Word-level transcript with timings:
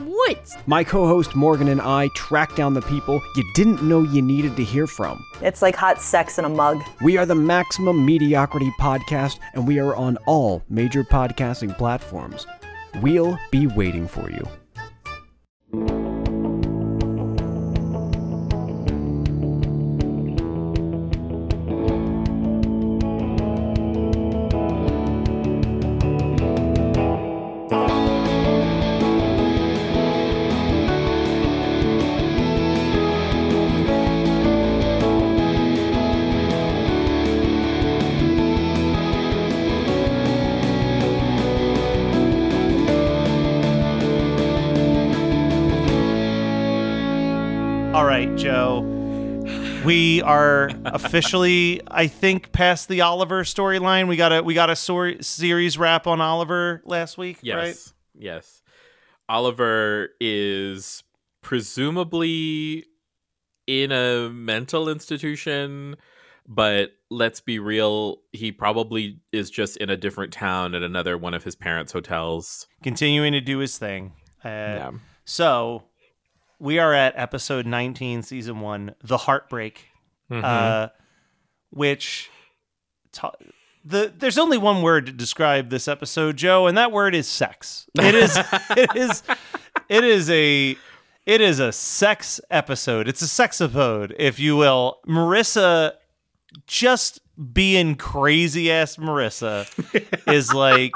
woods? 0.00 0.56
My 0.66 0.84
co 0.84 1.06
host 1.06 1.34
Morgan 1.34 1.68
and 1.68 1.80
I 1.80 2.08
track 2.14 2.54
down 2.54 2.74
the 2.74 2.82
people 2.82 3.22
you 3.36 3.44
didn't 3.54 3.82
know 3.82 4.02
you 4.02 4.22
needed 4.22 4.56
to 4.56 4.64
hear 4.64 4.86
from. 4.86 5.24
It's 5.40 5.62
like 5.62 5.76
hot 5.76 6.00
sex 6.00 6.38
in 6.38 6.44
a 6.44 6.48
mug. 6.48 6.82
We 7.02 7.16
are 7.16 7.26
the 7.26 7.34
Maximum 7.34 8.04
Mediocrity 8.04 8.72
Podcast, 8.80 9.38
and 9.54 9.66
we 9.66 9.78
are 9.78 9.94
on 9.94 10.16
all 10.26 10.62
major 10.68 11.04
podcasting 11.04 11.76
platforms. 11.76 12.46
We'll 13.02 13.38
be 13.50 13.66
waiting 13.66 14.08
for 14.08 14.30
you. 14.30 14.46
Joe. 48.44 48.80
We 49.86 50.20
are 50.20 50.68
officially, 50.84 51.80
I 51.88 52.08
think, 52.08 52.52
past 52.52 52.88
the 52.88 53.00
Oliver 53.00 53.42
storyline. 53.42 54.06
We 54.06 54.16
got 54.16 54.32
a 54.34 54.42
we 54.42 54.52
got 54.52 54.68
a 54.68 54.76
sor- 54.76 55.22
series 55.22 55.78
wrap 55.78 56.06
on 56.06 56.20
Oliver 56.20 56.82
last 56.84 57.16
week, 57.16 57.38
Yes. 57.40 57.56
right? 57.56 58.22
Yes. 58.22 58.62
Oliver 59.30 60.10
is 60.20 61.02
presumably 61.40 62.84
in 63.66 63.90
a 63.92 64.28
mental 64.28 64.90
institution, 64.90 65.96
but 66.46 66.90
let's 67.10 67.40
be 67.40 67.58
real, 67.58 68.18
he 68.32 68.52
probably 68.52 69.20
is 69.32 69.48
just 69.48 69.78
in 69.78 69.88
a 69.88 69.96
different 69.96 70.34
town 70.34 70.74
at 70.74 70.82
another 70.82 71.16
one 71.16 71.32
of 71.32 71.44
his 71.44 71.54
parents' 71.54 71.92
hotels. 71.92 72.66
Continuing 72.82 73.32
to 73.32 73.40
do 73.40 73.56
his 73.60 73.78
thing. 73.78 74.12
Uh, 74.44 74.92
So 75.24 75.84
we 76.58 76.78
are 76.78 76.92
at 76.94 77.14
episode 77.16 77.66
19, 77.66 78.22
season 78.22 78.60
one, 78.60 78.94
The 79.02 79.18
Heartbreak, 79.18 79.88
uh, 80.30 80.88
which 81.70 82.30
ta- 83.12 83.32
the 83.84 84.12
there's 84.16 84.38
only 84.38 84.58
one 84.58 84.82
word 84.82 85.06
to 85.06 85.12
describe 85.12 85.68
this 85.70 85.88
episode, 85.88 86.36
Joe, 86.36 86.66
and 86.66 86.76
that 86.78 86.90
word 86.92 87.14
is 87.14 87.28
sex. 87.28 87.86
It 87.98 88.14
is 88.14 88.36
it 88.70 88.96
is 88.96 89.22
it 89.88 90.04
is 90.04 90.30
a 90.30 90.76
it 91.26 91.40
is 91.40 91.60
a 91.60 91.72
sex 91.72 92.40
episode. 92.50 93.08
It's 93.08 93.22
a 93.22 93.26
sexapode, 93.26 94.14
if 94.18 94.38
you 94.38 94.56
will. 94.56 94.98
Marissa 95.06 95.92
just 96.66 97.20
being 97.52 97.96
crazy 97.96 98.70
ass 98.70 98.96
Marissa 98.96 99.66
is 100.32 100.54
like 100.54 100.92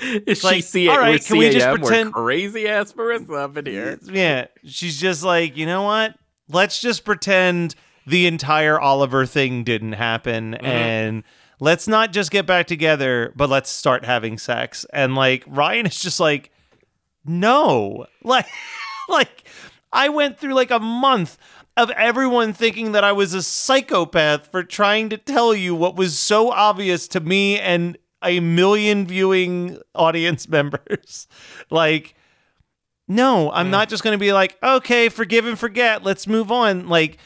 Is 0.00 0.44
like, 0.44 0.56
she 0.56 0.60
see 0.62 0.88
all 0.88 0.98
right, 0.98 1.24
can 1.24 1.38
we 1.38 1.50
just 1.50 1.66
pretend- 1.80 2.12
crazy 2.12 2.68
ass 2.68 2.92
Marissa 2.92 3.38
up 3.38 3.56
in 3.56 3.66
here? 3.66 3.98
yeah, 4.10 4.46
she's 4.64 5.00
just 5.00 5.22
like, 5.22 5.56
you 5.56 5.66
know 5.66 5.82
what? 5.82 6.14
Let's 6.48 6.80
just 6.80 7.04
pretend 7.04 7.74
the 8.06 8.26
entire 8.26 8.80
Oliver 8.80 9.26
thing 9.26 9.64
didn't 9.64 9.92
happen 9.92 10.54
mm-hmm. 10.54 10.64
and 10.64 11.24
let's 11.60 11.86
not 11.86 12.12
just 12.12 12.30
get 12.30 12.46
back 12.46 12.66
together, 12.66 13.32
but 13.36 13.50
let's 13.50 13.70
start 13.70 14.04
having 14.04 14.38
sex. 14.38 14.86
And 14.92 15.14
like 15.14 15.44
Ryan 15.46 15.86
is 15.86 16.00
just 16.00 16.20
like, 16.20 16.50
no. 17.24 18.06
Like 18.24 18.46
like 19.08 19.44
I 19.92 20.10
went 20.10 20.38
through 20.38 20.54
like 20.54 20.70
a 20.70 20.78
month 20.78 21.38
of 21.78 21.90
everyone 21.92 22.52
thinking 22.52 22.92
that 22.92 23.04
I 23.04 23.12
was 23.12 23.32
a 23.32 23.42
psychopath 23.42 24.50
for 24.50 24.62
trying 24.62 25.08
to 25.10 25.16
tell 25.16 25.54
you 25.54 25.74
what 25.74 25.96
was 25.96 26.18
so 26.18 26.50
obvious 26.50 27.06
to 27.08 27.20
me 27.20 27.58
and 27.58 27.96
a 28.22 28.40
million 28.40 29.06
viewing 29.06 29.78
audience 29.94 30.48
members. 30.48 31.26
like 31.70 32.14
no, 33.08 33.50
I'm 33.50 33.70
not 33.70 33.88
just 33.88 34.02
going 34.02 34.12
to 34.12 34.20
be 34.20 34.34
like, 34.34 34.58
okay, 34.62 35.08
forgive 35.08 35.46
and 35.46 35.58
forget. 35.58 36.04
Let's 36.04 36.26
move 36.26 36.52
on. 36.52 36.88
Like, 36.88 37.16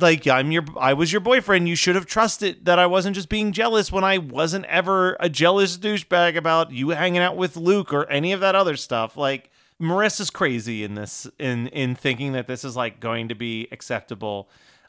like 0.00 0.26
I'm 0.26 0.50
your, 0.50 0.64
I 0.78 0.94
was 0.94 1.12
your 1.12 1.20
boyfriend. 1.20 1.68
You 1.68 1.76
should 1.76 1.96
have 1.96 2.06
trusted 2.06 2.64
that 2.64 2.78
I 2.78 2.86
wasn't 2.86 3.14
just 3.14 3.28
being 3.28 3.52
jealous 3.52 3.92
when 3.92 4.04
I 4.04 4.16
wasn't 4.16 4.64
ever 4.64 5.18
a 5.20 5.28
jealous 5.28 5.76
douchebag 5.76 6.36
about 6.38 6.72
you 6.72 6.88
hanging 6.90 7.20
out 7.20 7.36
with 7.36 7.58
Luke 7.58 7.92
or 7.92 8.08
any 8.08 8.32
of 8.32 8.40
that 8.40 8.54
other 8.54 8.74
stuff. 8.74 9.14
Like, 9.18 9.50
Marissa's 9.80 10.30
crazy 10.30 10.82
in 10.82 10.94
this, 10.94 11.26
in 11.38 11.66
in 11.68 11.94
thinking 11.94 12.32
that 12.32 12.46
this 12.46 12.64
is 12.64 12.74
like 12.74 12.98
going 12.98 13.28
to 13.28 13.34
be 13.34 13.68
acceptable. 13.70 14.48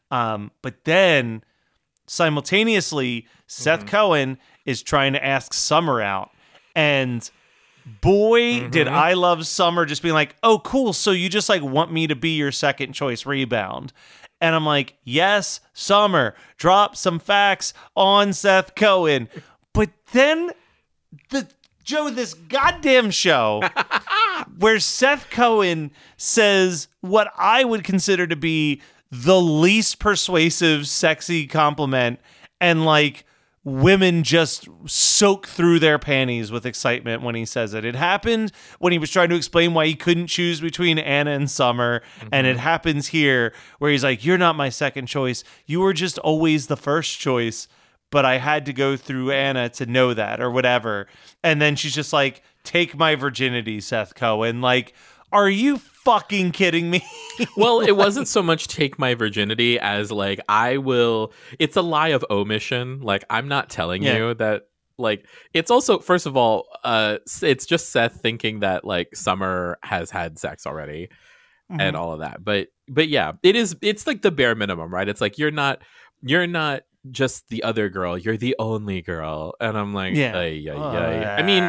Um, 0.10 0.52
but 0.62 0.86
then 0.86 1.44
simultaneously, 2.08 3.28
Seth 3.48 3.88
Cohen 3.88 4.38
is 4.66 4.82
trying 4.82 5.14
to 5.14 5.24
ask 5.24 5.54
Summer 5.54 6.02
out, 6.02 6.32
and 6.76 7.30
boy 8.02 8.40
mm-hmm. 8.40 8.70
did 8.70 8.88
i 8.88 9.14
love 9.14 9.46
summer 9.46 9.86
just 9.86 10.02
being 10.02 10.14
like 10.14 10.36
oh 10.44 10.60
cool. 10.60 10.94
So 10.94 11.12
you 11.12 11.30
just 11.30 11.50
like 11.50 11.62
want 11.62 11.92
me 11.92 12.08
to 12.08 12.16
be 12.16 12.38
your 12.38 12.52
second 12.52 12.94
choice 12.94 13.26
rebound? 13.26 13.94
And 14.42 14.56
i'm 14.56 14.66
like 14.66 14.96
yes 15.04 15.60
summer 15.74 16.36
drop 16.58 16.96
some 16.96 17.20
facts 17.20 17.74
on 17.96 18.34
seth 18.34 18.76
cohen. 18.76 19.30
But 19.74 19.90
then 20.12 20.52
the 21.30 21.48
joe 21.84 22.10
this 22.10 22.34
goddamn 22.34 23.12
show 23.12 23.62
where 24.58 24.80
seth 24.80 25.30
cohen 25.30 25.92
says 26.16 26.88
what 27.02 27.32
i 27.38 27.64
would 27.64 27.84
consider 27.84 28.26
to 28.26 28.38
be 28.38 28.82
the 29.12 29.40
least 29.40 30.00
persuasive 30.00 30.88
sexy 30.88 31.46
compliment 31.46 32.20
and 32.62 32.86
like 32.86 33.26
women 33.66 34.24
just 34.24 34.68
soak 34.86 35.48
through 35.48 35.80
their 35.80 35.98
panties 35.98 36.52
with 36.52 36.66
excitement 36.66 37.24
when 37.24 37.36
he 37.36 37.46
says 37.46 37.74
it. 37.74 37.86
It 37.86 37.96
happened 37.96 38.52
when 38.80 38.92
he 38.92 39.00
was 39.00 39.10
trying 39.10 39.30
to 39.30 39.36
explain 39.36 39.74
why 39.74 39.88
he 39.88 39.96
couldn't 39.96 40.28
choose 40.28 40.60
between 40.60 41.00
Anna 41.00 41.32
and 41.32 41.50
Summer, 41.50 42.02
and 42.32 42.46
it 42.46 42.52
mm-hmm. 42.52 42.60
happens 42.60 43.08
here 43.08 43.54
where 43.80 43.92
he's 43.92 44.04
like, 44.04 44.26
"You're 44.26 44.38
not 44.38 44.56
my 44.56 44.70
second 44.70 45.08
choice. 45.08 45.44
You 45.66 45.80
were 45.80 45.94
just 45.94 46.18
always 46.20 46.68
the 46.68 46.78
first 46.78 47.20
choice." 47.20 47.68
But 48.12 48.26
I 48.26 48.38
had 48.38 48.68
to 48.68 48.74
go 48.74 48.96
through 48.96 49.32
Anna 49.32 49.70
to 49.70 49.88
know 49.88 50.14
that, 50.14 50.40
or 50.40 50.52
whatever. 50.52 51.08
And 51.44 51.60
then 51.62 51.76
she's 51.76 51.96
just 51.96 52.14
like, 52.14 52.44
"Take 52.64 52.96
my 52.96 53.16
virginity, 53.16 53.80
Seth 53.80 54.14
Cohen." 54.14 54.62
Like, 54.62 54.94
are 55.32 55.50
you 55.50 55.80
fucking 56.04 56.52
kidding 56.52 56.90
me? 56.90 57.04
well, 57.58 57.80
it 57.80 57.94
wasn't 57.94 58.28
so 58.28 58.44
much 58.44 58.68
take 58.68 58.98
my 59.00 59.16
virginity 59.16 59.80
as 59.80 60.12
like 60.12 60.40
I 60.50 60.78
will. 60.78 61.34
It's 61.60 61.76
a 61.78 61.82
lie 61.82 62.10
of 62.10 62.26
omission. 62.30 63.02
Like 63.02 63.24
I'm 63.30 63.48
not 63.48 63.70
telling 63.70 64.04
Yeah. 64.04 64.18
you 64.18 64.34
that. 64.36 64.64
Like 65.00 65.26
it's 65.54 65.72
also 65.72 65.98
first 66.00 66.26
of 66.28 66.38
all, 66.38 66.68
uh, 66.84 67.18
it's 67.42 67.66
just 67.66 67.90
Seth 67.92 68.22
thinking 68.22 68.60
that 68.60 68.86
like 68.86 69.16
Summer 69.16 69.80
has 69.84 70.12
had 70.12 70.38
sex 70.38 70.66
already 70.68 71.10
Mm-hmm. 71.72 71.80
and 71.80 71.96
all 71.96 72.12
of 72.14 72.20
that. 72.20 72.44
But 72.44 72.68
but 72.90 73.08
yeah, 73.08 73.32
it 73.42 73.56
is. 73.56 73.76
It's 73.82 74.06
like 74.06 74.22
the 74.22 74.32
bare 74.32 74.54
minimum, 74.54 74.94
right? 74.94 75.08
It's 75.08 75.22
like 75.22 75.38
you're 75.38 75.50
not 75.50 75.82
you're 76.22 76.46
not 76.46 76.82
just 77.10 77.48
the 77.48 77.64
other 77.64 77.88
girl. 77.88 78.18
You're 78.18 78.36
the 78.38 78.56
only 78.60 79.02
girl, 79.02 79.56
and 79.62 79.78
I'm 79.78 79.94
like, 79.94 80.14
Yeah. 80.14 80.38
ay, 80.38 80.68
ay, 80.70 80.76
ay. 80.78 81.36
I 81.38 81.42
mean, 81.42 81.64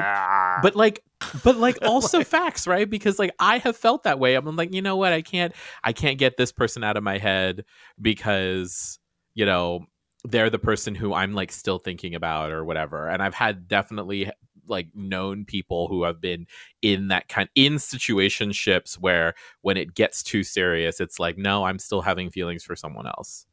but 0.62 0.76
like 0.76 1.02
but 1.42 1.56
like 1.56 1.78
also 1.82 2.22
facts 2.22 2.66
right? 2.66 2.88
Because 2.88 3.18
like 3.18 3.34
i 3.38 3.58
have 3.58 3.76
felt 3.76 4.04
that 4.04 4.18
way. 4.18 4.34
I'm 4.34 4.56
like 4.56 4.72
you 4.72 4.82
know 4.82 4.96
what? 4.96 5.12
I 5.12 5.22
can't 5.22 5.54
i 5.82 5.92
can't 5.92 6.18
get 6.18 6.36
this 6.36 6.52
person 6.52 6.84
out 6.84 6.96
of 6.96 7.02
my 7.02 7.18
head 7.18 7.64
because 8.00 8.98
you 9.34 9.46
know 9.46 9.86
they're 10.24 10.50
the 10.50 10.58
person 10.58 10.94
who 10.94 11.12
i'm 11.12 11.34
like 11.34 11.52
still 11.52 11.78
thinking 11.78 12.14
about 12.14 12.52
or 12.52 12.64
whatever. 12.64 13.08
And 13.08 13.22
i've 13.22 13.34
had 13.34 13.68
definitely 13.68 14.30
like 14.66 14.88
known 14.94 15.44
people 15.44 15.88
who 15.88 16.04
have 16.04 16.20
been 16.22 16.46
in 16.80 17.08
that 17.08 17.28
kind 17.28 17.50
in 17.54 17.74
situationships 17.74 18.94
where 18.94 19.34
when 19.60 19.76
it 19.76 19.94
gets 19.94 20.22
too 20.22 20.42
serious 20.42 21.00
it's 21.00 21.20
like 21.20 21.36
no 21.36 21.64
i'm 21.64 21.78
still 21.78 22.00
having 22.00 22.30
feelings 22.30 22.64
for 22.64 22.74
someone 22.74 23.06
else. 23.06 23.46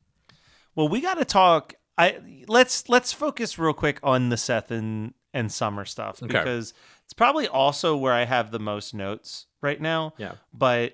Well, 0.76 0.88
we 0.88 1.02
got 1.02 1.16
to 1.16 1.26
talk. 1.26 1.74
I 1.98 2.20
let's 2.48 2.88
let's 2.88 3.12
focus 3.12 3.60
real 3.60 3.74
quick 3.74 4.00
on 4.04 4.30
the 4.30 4.38
Seth 4.38 4.72
and 4.72 5.14
and 5.34 5.52
Summer 5.52 5.86
stuff 5.86 6.22
Okay. 6.22 6.28
because 6.28 6.74
it's 7.06 7.14
probably 7.14 7.48
also 7.48 7.96
where 7.96 8.14
I 8.14 8.26
have 8.26 8.52
the 8.52 8.60
most 8.60 8.94
notes 8.94 9.46
right 9.62 9.80
now. 9.80 10.14
Yeah. 10.18 10.34
But 10.54 10.94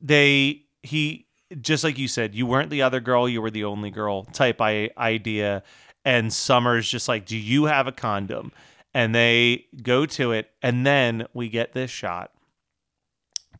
they 0.00 0.62
he 0.82 1.26
just 1.60 1.84
like 1.84 1.98
you 1.98 2.08
said, 2.08 2.34
you 2.34 2.46
weren't 2.46 2.70
the 2.70 2.82
other 2.82 3.00
girl, 3.00 3.28
you 3.28 3.40
were 3.40 3.50
the 3.50 3.64
only 3.64 3.90
girl 3.90 4.24
type 4.24 4.60
I, 4.60 4.90
idea, 4.98 5.62
and 6.04 6.32
Summer's 6.32 6.88
just 6.88 7.08
like, 7.08 7.26
"Do 7.26 7.36
you 7.36 7.64
have 7.66 7.86
a 7.86 7.92
condom?" 7.92 8.52
And 8.92 9.14
they 9.14 9.66
go 9.82 10.06
to 10.06 10.32
it, 10.32 10.50
and 10.62 10.86
then 10.86 11.26
we 11.34 11.48
get 11.48 11.72
this 11.72 11.90
shot 11.90 12.32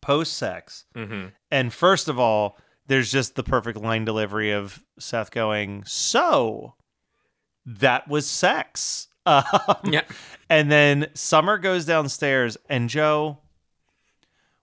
post 0.01 0.35
sex. 0.35 0.85
mm-hmm. 0.95 1.29
And 1.51 1.73
first 1.73 2.09
of 2.09 2.19
all, 2.19 2.59
there's 2.87 3.11
just 3.11 3.35
the 3.37 3.43
perfect 3.43 3.79
line 3.79 4.05
delivery 4.05 4.51
of 4.51 4.83
Seth 4.99 5.31
going, 5.31 5.85
"So 5.87 6.75
that 7.65 8.09
was 8.09 8.27
sex." 8.29 9.09
Um, 9.27 9.45
Yeah. 9.85 10.03
And 10.51 10.71
then 10.71 11.09
Summer 11.15 11.57
goes 11.59 11.87
downstairs, 11.87 12.57
and 12.69 12.91
Joe, 12.91 13.39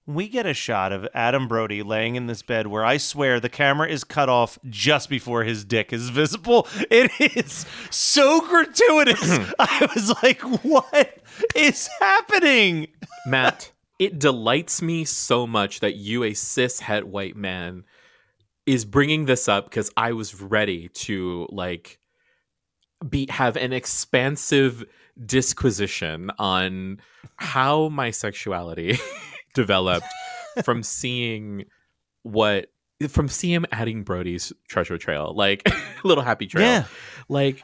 we 0.06 0.28
get 0.28 0.46
a 0.46 0.54
shot 0.54 0.92
of 0.92 1.08
Adam 1.14 1.48
Brody 1.48 1.84
laying 1.84 2.16
in 2.16 2.28
this 2.28 2.42
bed 2.42 2.68
where 2.68 2.86
I 2.86 2.98
swear 2.98 3.40
the 3.40 3.50
camera 3.50 3.88
is 3.88 4.04
cut 4.04 4.30
off 4.30 4.60
just 4.70 5.10
before 5.10 5.44
his 5.44 5.64
dick 5.64 5.94
is 5.94 6.10
visible. 6.10 6.68
It 6.92 7.12
is 7.36 7.66
so 7.90 8.42
gratuitous. 8.42 9.22
I 9.60 9.88
was 9.96 10.14
like, 10.22 10.42
what 10.64 11.18
is 11.56 11.90
happening? 12.00 12.88
Matt, 13.26 13.72
it 14.00 14.20
delights 14.20 14.82
me 14.82 15.06
so 15.06 15.48
much 15.48 15.80
that 15.80 15.96
you, 15.96 16.24
a 16.24 16.34
cis 16.34 16.80
het 16.82 17.08
white 17.08 17.36
man, 17.36 17.84
is 18.66 18.86
bringing 18.86 19.26
this 19.26 19.48
up 19.48 19.66
because 19.66 19.90
I 19.96 20.12
was 20.12 20.40
ready 20.42 20.90
to 20.90 21.48
like 21.52 22.00
be 23.08 23.28
have 23.30 23.56
an 23.58 23.74
expansive 23.74 24.84
disquisition 25.26 26.32
on 26.40 27.00
how 27.36 27.90
my 27.90 28.12
sexuality 28.12 28.98
developed 29.54 30.08
from 30.64 30.84
seeing 30.84 31.66
what 32.24 32.68
from 33.10 33.28
seeing 33.28 33.56
him 33.56 33.66
Adam 33.72 34.04
Brody's 34.04 34.54
treasure 34.68 34.98
trail, 34.98 35.34
like 35.36 35.68
little 36.04 36.24
happy 36.24 36.46
trail, 36.48 36.66
Yeah. 36.66 36.84
like 37.30 37.64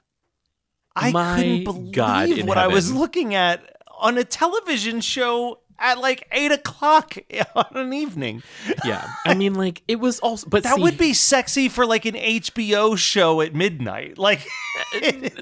I 0.95 1.11
My 1.11 1.35
couldn't 1.37 1.63
believe 1.63 1.91
God 1.93 2.41
what 2.47 2.57
I 2.57 2.67
was 2.67 2.91
looking 2.91 3.35
at 3.35 3.61
on 3.99 4.17
a 4.17 4.23
television 4.23 4.99
show 5.01 5.59
at 5.79 5.99
like 5.99 6.27
eight 6.31 6.51
o'clock 6.51 7.15
on 7.55 7.65
an 7.75 7.93
evening. 7.93 8.43
yeah. 8.85 9.07
I 9.25 9.33
mean, 9.33 9.53
like 9.55 9.83
it 9.87 9.99
was 9.99 10.19
also, 10.19 10.47
but 10.49 10.63
That 10.63 10.75
see- 10.75 10.81
would 10.81 10.97
be 10.97 11.13
sexy 11.13 11.69
for 11.69 11.85
like 11.85 12.05
an 12.05 12.15
HBO 12.15 12.97
show 12.97 13.41
at 13.41 13.53
midnight. 13.55 14.17
Like, 14.27 14.45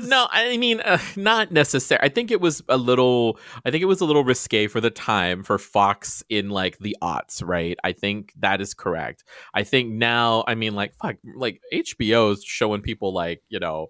no 0.02 0.28
i 0.32 0.56
mean 0.58 0.80
uh, 0.80 0.98
not 1.18 1.52
necessary 1.52 2.00
i 2.02 2.08
think 2.08 2.32
it 2.32 2.40
was 2.40 2.62
a 2.70 2.78
little 2.78 3.38
i 3.66 3.72
think 3.72 3.82
it 3.82 3.86
was 3.86 4.00
a 4.00 4.06
little 4.06 4.24
risque 4.24 4.68
for 4.68 4.80
the 4.80 4.90
time 4.90 5.44
for 5.44 5.58
fox 5.58 6.24
in 6.30 6.50
like 6.50 6.78
the 6.80 6.96
aughts 7.02 7.46
right 7.46 7.78
i 7.84 7.92
think 7.92 8.32
that 8.40 8.62
is 8.62 8.74
correct 8.74 9.26
i 9.54 9.62
think 9.64 9.92
now 9.92 10.44
i 10.48 10.56
mean 10.56 10.74
like 10.74 10.94
fuck 11.02 11.18
like 11.36 11.60
hbo's 11.74 12.44
showing 12.46 12.82
people 12.82 13.12
like 13.14 13.42
you 13.50 13.60
know 13.60 13.88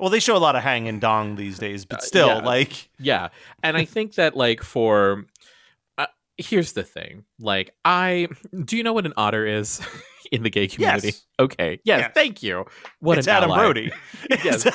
well, 0.00 0.10
they 0.10 0.18
show 0.20 0.36
a 0.36 0.38
lot 0.38 0.56
of 0.56 0.62
hang 0.62 0.88
and 0.88 1.00
dong 1.00 1.36
these 1.36 1.58
days, 1.58 1.86
but 1.86 2.02
still, 2.02 2.28
Uh, 2.28 2.34
yeah. 2.40 2.44
like, 2.44 2.88
yeah 2.98 3.28
and 3.62 3.76
i 3.76 3.84
think 3.84 4.16
that 4.16 4.36
like 4.36 4.62
for 4.62 5.20
uh, 5.20 5.22
here's 6.38 6.72
the 6.72 6.82
thing 6.82 7.24
like 7.40 7.70
i 7.84 8.28
do 8.64 8.76
you 8.76 8.82
know 8.82 8.92
what 8.92 9.06
an 9.06 9.12
otter 9.16 9.46
is 9.46 9.80
in 10.32 10.42
the 10.42 10.50
gay 10.50 10.66
community 10.68 11.08
Yes. 11.08 11.26
okay 11.38 11.80
yes, 11.84 12.00
Yes. 12.00 12.10
thank 12.14 12.42
you 12.42 12.64
what 13.00 13.16
it's 13.18 13.26
an 13.26 13.34
Adam 13.36 13.50
ally. 13.50 13.58
Brody. 13.62 13.92
Yes. 14.44 14.66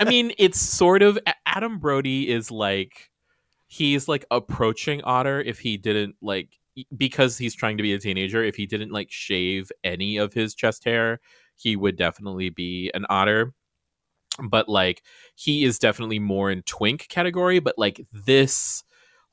I 0.00 0.04
mean, 0.06 0.32
it's 0.38 0.60
sort 0.60 1.02
of 1.02 1.18
Adam 1.46 1.78
Brody 1.78 2.28
is 2.28 2.50
like 2.50 3.10
he's 3.68 4.08
like 4.08 4.24
approaching 4.30 5.00
Otter 5.04 5.40
if 5.40 5.58
he 5.60 5.76
didn't 5.76 6.16
like 6.20 6.48
because 6.96 7.38
he's 7.38 7.54
trying 7.54 7.76
to 7.76 7.82
be 7.84 7.92
a 7.92 7.98
teenager. 7.98 8.42
If 8.42 8.56
he 8.56 8.66
didn't 8.66 8.90
like 8.92 9.10
shave 9.10 9.70
any 9.84 10.16
of 10.16 10.32
his 10.32 10.54
chest 10.54 10.84
hair, 10.84 11.20
he 11.56 11.76
would 11.76 11.96
definitely 11.96 12.50
be 12.50 12.90
an 12.94 13.06
Otter. 13.08 13.52
But 14.42 14.68
like 14.68 15.02
he 15.36 15.64
is 15.64 15.78
definitely 15.78 16.18
more 16.18 16.50
in 16.50 16.62
twink 16.62 17.06
category. 17.08 17.58
But 17.60 17.78
like 17.78 18.04
this 18.12 18.82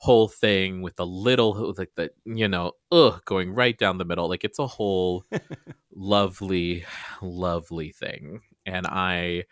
whole 0.02 0.26
thing 0.26 0.82
with 0.82 0.96
the 0.96 1.06
little 1.06 1.72
like 1.78 1.92
the 1.94 2.10
you 2.24 2.48
know 2.48 2.72
ugh 2.90 3.22
going 3.24 3.52
right 3.52 3.78
down 3.78 3.98
the 3.98 4.04
middle. 4.04 4.28
Like 4.28 4.42
it's 4.42 4.58
a 4.58 4.66
whole 4.66 5.24
lovely 5.94 6.84
lovely 7.20 7.92
thing. 7.92 8.40
And 8.66 8.84
i 8.86 9.44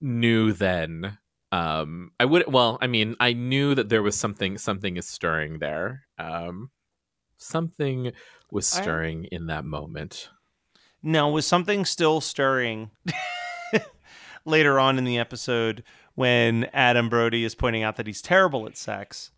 knew 0.00 0.52
then 0.52 1.18
um 1.50 2.10
i 2.20 2.24
would 2.24 2.44
well 2.46 2.76
i 2.80 2.86
mean 2.86 3.14
i 3.20 3.32
knew 3.32 3.72
that 3.74 3.88
there 3.88 4.02
was 4.02 4.16
something 4.16 4.56
something 4.56 4.96
is 4.96 5.06
stirring 5.08 5.58
there. 5.58 6.02
Um 6.16 6.70
something 7.36 8.12
was 8.52 8.72
I- 8.76 8.82
stirring 8.82 9.24
in 9.32 9.46
that 9.46 9.64
moment. 9.64 10.28
Now, 11.02 11.28
was 11.30 11.44
something 11.44 11.84
still 11.84 12.20
stirring 12.20 12.92
later 14.44 14.78
on 14.78 14.98
in 14.98 15.04
the 15.04 15.18
episode 15.18 15.82
when 16.14 16.66
Adam 16.72 17.08
Brody 17.08 17.42
is 17.42 17.56
pointing 17.56 17.82
out 17.82 17.96
that 17.96 18.06
he's 18.06 18.22
terrible 18.22 18.66
at 18.66 18.76
sex 18.76 19.32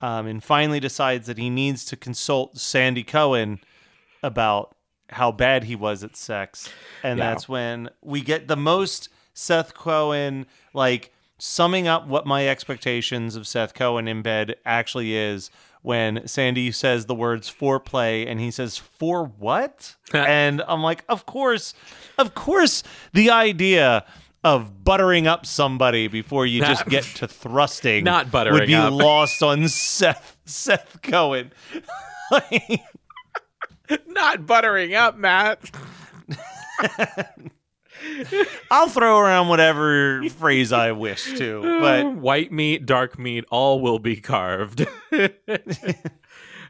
um, 0.00 0.26
and 0.26 0.42
finally 0.42 0.80
decides 0.80 1.26
that 1.26 1.38
he 1.38 1.50
needs 1.50 1.84
to 1.86 1.96
consult 1.96 2.58
Sandy 2.58 3.02
Cohen 3.02 3.60
about 4.22 4.74
how 5.10 5.30
bad 5.32 5.64
he 5.64 5.76
was 5.76 6.02
at 6.02 6.16
sex. 6.16 6.68
And 7.02 7.18
Yeah. 7.18 7.30
that's 7.30 7.48
when 7.48 7.90
we 8.02 8.20
get 8.20 8.48
the 8.48 8.56
most 8.56 9.08
Seth 9.34 9.74
Cohen, 9.74 10.46
like 10.72 11.12
summing 11.38 11.86
up 11.88 12.06
what 12.06 12.26
my 12.26 12.48
expectations 12.48 13.36
of 13.36 13.46
Seth 13.46 13.74
Cohen 13.74 14.08
in 14.08 14.22
bed 14.22 14.56
actually 14.64 15.14
is 15.16 15.50
when 15.82 16.26
Sandy 16.26 16.72
says 16.72 17.04
the 17.06 17.14
words 17.14 17.52
foreplay 17.52 18.26
and 18.26 18.40
he 18.40 18.50
says, 18.50 18.78
For 18.78 19.24
what? 19.26 19.96
and 20.14 20.62
I'm 20.66 20.82
like, 20.82 21.04
Of 21.08 21.26
course, 21.26 21.74
of 22.16 22.34
course, 22.34 22.82
the 23.12 23.30
idea 23.30 24.04
of 24.44 24.84
buttering 24.84 25.26
up 25.26 25.46
somebody 25.46 26.06
before 26.06 26.44
you 26.46 26.60
just 26.60 26.86
get 26.86 27.02
to 27.02 27.26
thrusting 27.26 28.04
Not 28.04 28.30
buttering 28.30 28.60
would 28.60 28.66
be 28.66 28.74
up. 28.74 28.92
lost 28.92 29.42
on 29.42 29.66
Seth 29.68 30.36
Seth 30.44 31.00
Cohen. 31.02 31.50
not 34.06 34.46
buttering 34.46 34.94
up 34.94 35.16
matt 35.16 35.70
I'll 38.70 38.88
throw 38.88 39.18
around 39.18 39.48
whatever 39.48 40.22
phrase 40.28 40.72
I 40.72 40.92
wish 40.92 41.38
to, 41.38 41.62
but 41.80 42.14
white 42.14 42.52
meat 42.52 42.84
dark 42.84 43.18
meat 43.18 43.44
all 43.50 43.80
will 43.80 43.98
be 43.98 44.16
carved 44.16 44.86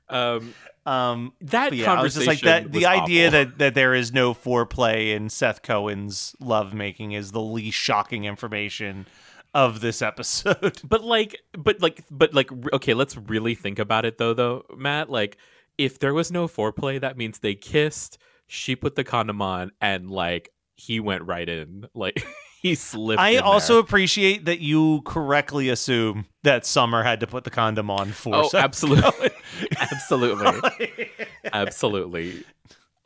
um 0.08 0.54
um, 0.86 1.32
that 1.40 1.72
yeah, 1.72 2.02
just 2.02 2.26
like 2.26 2.40
that. 2.40 2.64
conversation 2.64 2.72
The 2.72 2.78
was 2.80 2.84
idea 2.84 3.28
awful. 3.28 3.38
that 3.38 3.58
that 3.58 3.74
there 3.74 3.94
is 3.94 4.12
no 4.12 4.34
foreplay 4.34 5.14
in 5.14 5.30
Seth 5.30 5.62
Cohen's 5.62 6.36
lovemaking 6.40 7.12
is 7.12 7.32
the 7.32 7.40
least 7.40 7.78
shocking 7.78 8.24
information 8.24 9.06
of 9.54 9.80
this 9.80 10.02
episode. 10.02 10.80
but 10.84 11.02
like 11.02 11.40
but 11.56 11.80
like 11.80 12.04
but 12.10 12.34
like 12.34 12.50
okay 12.72 12.92
let's 12.92 13.16
really 13.16 13.54
think 13.54 13.78
about 13.78 14.04
it 14.04 14.18
though 14.18 14.34
though 14.34 14.64
matt 14.76 15.08
like 15.08 15.38
if 15.78 15.98
there 15.98 16.12
was 16.12 16.30
no 16.30 16.48
foreplay 16.48 17.00
that 17.00 17.16
means 17.16 17.38
they 17.38 17.54
kissed 17.54 18.18
she 18.46 18.76
put 18.76 18.94
the 18.96 19.04
condom 19.04 19.40
on 19.40 19.70
and 19.80 20.10
like 20.10 20.50
he 20.76 20.98
went 21.00 21.22
right 21.22 21.48
in 21.48 21.86
like 21.94 22.26
he 22.64 22.74
slipped 22.74 23.20
I 23.20 23.36
also 23.36 23.74
there. 23.74 23.80
appreciate 23.82 24.46
that 24.46 24.60
you 24.60 25.02
correctly 25.04 25.68
assume 25.68 26.24
that 26.44 26.64
Summer 26.64 27.02
had 27.02 27.20
to 27.20 27.26
put 27.26 27.44
the 27.44 27.50
condom 27.50 27.90
on 27.90 28.10
for. 28.12 28.34
oh 28.34 28.50
absolutely 28.54 29.30
absolutely 29.80 31.10
Absolutely. 31.52 32.42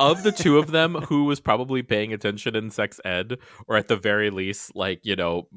Of 0.01 0.23
the 0.23 0.31
two 0.31 0.59
of 0.59 0.71
them, 0.71 0.95
who 0.95 1.25
was 1.25 1.41
probably 1.41 1.83
paying 1.83 2.13
attention 2.13 2.55
in 2.55 2.71
sex 2.71 3.01
ed, 3.05 3.39
or 3.67 3.77
at 3.77 3.89
the 3.89 3.97
very 3.97 4.31
least, 4.31 4.77
like, 4.77 5.01
you 5.03 5.17
know, 5.17 5.49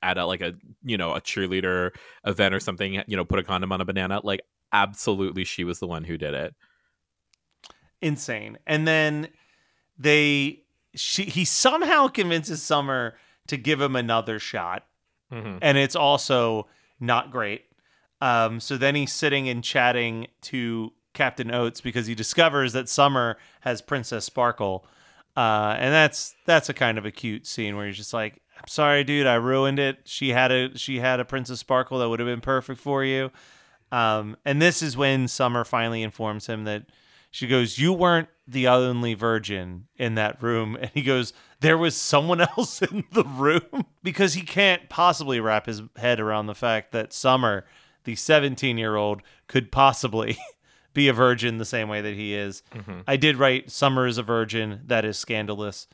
at 0.00 0.16
a 0.16 0.24
like 0.24 0.40
a 0.40 0.54
you 0.84 0.96
know, 0.96 1.12
a 1.12 1.20
cheerleader 1.20 1.90
event 2.24 2.54
or 2.54 2.60
something, 2.60 3.02
you 3.08 3.16
know, 3.16 3.24
put 3.24 3.40
a 3.40 3.42
condom 3.42 3.72
on 3.72 3.80
a 3.80 3.84
banana, 3.84 4.20
like 4.22 4.42
absolutely 4.72 5.42
she 5.42 5.64
was 5.64 5.80
the 5.80 5.88
one 5.88 6.04
who 6.04 6.16
did 6.16 6.34
it. 6.34 6.54
insane. 8.00 8.58
And 8.64 8.86
then 8.86 9.28
they 9.98 10.62
she 10.98 11.24
he 11.24 11.44
somehow 11.44 12.08
convinces 12.08 12.62
Summer 12.62 13.14
to 13.46 13.56
give 13.56 13.80
him 13.80 13.96
another 13.96 14.38
shot. 14.38 14.84
Mhm. 15.32 15.58
And 15.62 15.78
it's 15.78 15.96
also 15.96 16.66
not 17.00 17.30
great. 17.30 17.64
Um 18.20 18.60
so 18.60 18.76
then 18.76 18.94
he's 18.94 19.12
sitting 19.12 19.48
and 19.48 19.62
chatting 19.62 20.26
to 20.42 20.92
Captain 21.14 21.52
Oates 21.54 21.80
because 21.80 22.06
he 22.06 22.14
discovers 22.14 22.72
that 22.74 22.88
Summer 22.88 23.38
has 23.60 23.80
Princess 23.80 24.24
Sparkle. 24.24 24.86
Uh 25.36 25.76
and 25.78 25.92
that's 25.92 26.34
that's 26.46 26.68
a 26.68 26.74
kind 26.74 26.98
of 26.98 27.06
a 27.06 27.10
cute 27.10 27.46
scene 27.46 27.76
where 27.76 27.86
he's 27.86 27.96
just 27.96 28.12
like, 28.12 28.42
"I'm 28.56 28.66
sorry, 28.68 29.04
dude, 29.04 29.26
I 29.26 29.34
ruined 29.34 29.78
it. 29.78 30.00
She 30.04 30.30
had 30.30 30.50
a 30.50 30.76
she 30.76 30.98
had 30.98 31.20
a 31.20 31.24
Princess 31.24 31.60
Sparkle 31.60 31.98
that 32.00 32.08
would 32.08 32.20
have 32.20 32.26
been 32.28 32.40
perfect 32.40 32.80
for 32.80 33.04
you." 33.04 33.30
Um 33.92 34.36
and 34.44 34.60
this 34.60 34.82
is 34.82 34.96
when 34.96 35.28
Summer 35.28 35.64
finally 35.64 36.02
informs 36.02 36.46
him 36.46 36.64
that 36.64 36.84
she 37.30 37.46
goes, 37.46 37.78
You 37.78 37.92
weren't 37.92 38.28
the 38.46 38.68
only 38.68 39.14
virgin 39.14 39.86
in 39.96 40.14
that 40.14 40.42
room. 40.42 40.76
And 40.80 40.90
he 40.94 41.02
goes, 41.02 41.32
There 41.60 41.78
was 41.78 41.96
someone 41.96 42.40
else 42.56 42.82
in 42.82 43.04
the 43.12 43.24
room 43.24 43.86
because 44.02 44.34
he 44.34 44.42
can't 44.42 44.88
possibly 44.88 45.40
wrap 45.40 45.66
his 45.66 45.82
head 45.96 46.20
around 46.20 46.46
the 46.46 46.54
fact 46.54 46.92
that 46.92 47.12
Summer, 47.12 47.64
the 48.04 48.14
17 48.16 48.78
year 48.78 48.96
old, 48.96 49.22
could 49.46 49.70
possibly 49.70 50.38
be 50.94 51.08
a 51.08 51.12
virgin 51.12 51.58
the 51.58 51.64
same 51.64 51.88
way 51.88 52.00
that 52.00 52.14
he 52.14 52.34
is. 52.34 52.62
Mhm. 52.74 53.02
I 53.06 53.16
did 53.16 53.36
write 53.36 53.70
Summer 53.70 54.06
is 54.06 54.18
a 54.18 54.22
virgin. 54.22 54.80
That 54.86 55.04
is 55.04 55.18
scandalous. 55.18 55.86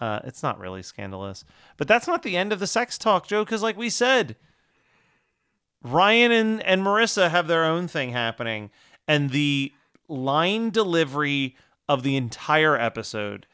Uh, 0.00 0.20
it's 0.24 0.42
not 0.42 0.58
really 0.58 0.82
scandalous. 0.82 1.44
But 1.76 1.86
that's 1.88 2.08
not 2.08 2.22
the 2.24 2.36
end 2.36 2.52
of 2.52 2.58
the 2.58 2.66
sex 2.66 2.98
talk, 2.98 3.26
Joe, 3.26 3.44
because 3.44 3.62
like 3.62 3.76
we 3.76 3.88
said, 3.88 4.36
Ryan 5.82 6.32
and, 6.32 6.62
and 6.62 6.82
Marissa 6.82 7.30
have 7.30 7.46
their 7.48 7.64
own 7.64 7.88
thing 7.88 8.10
happening. 8.10 8.70
And 9.08 9.30
the 9.30 9.72
line 10.12 10.70
delivery 10.70 11.56
of 11.88 12.02
the 12.02 12.16
entire 12.16 12.76
episode 12.78 13.46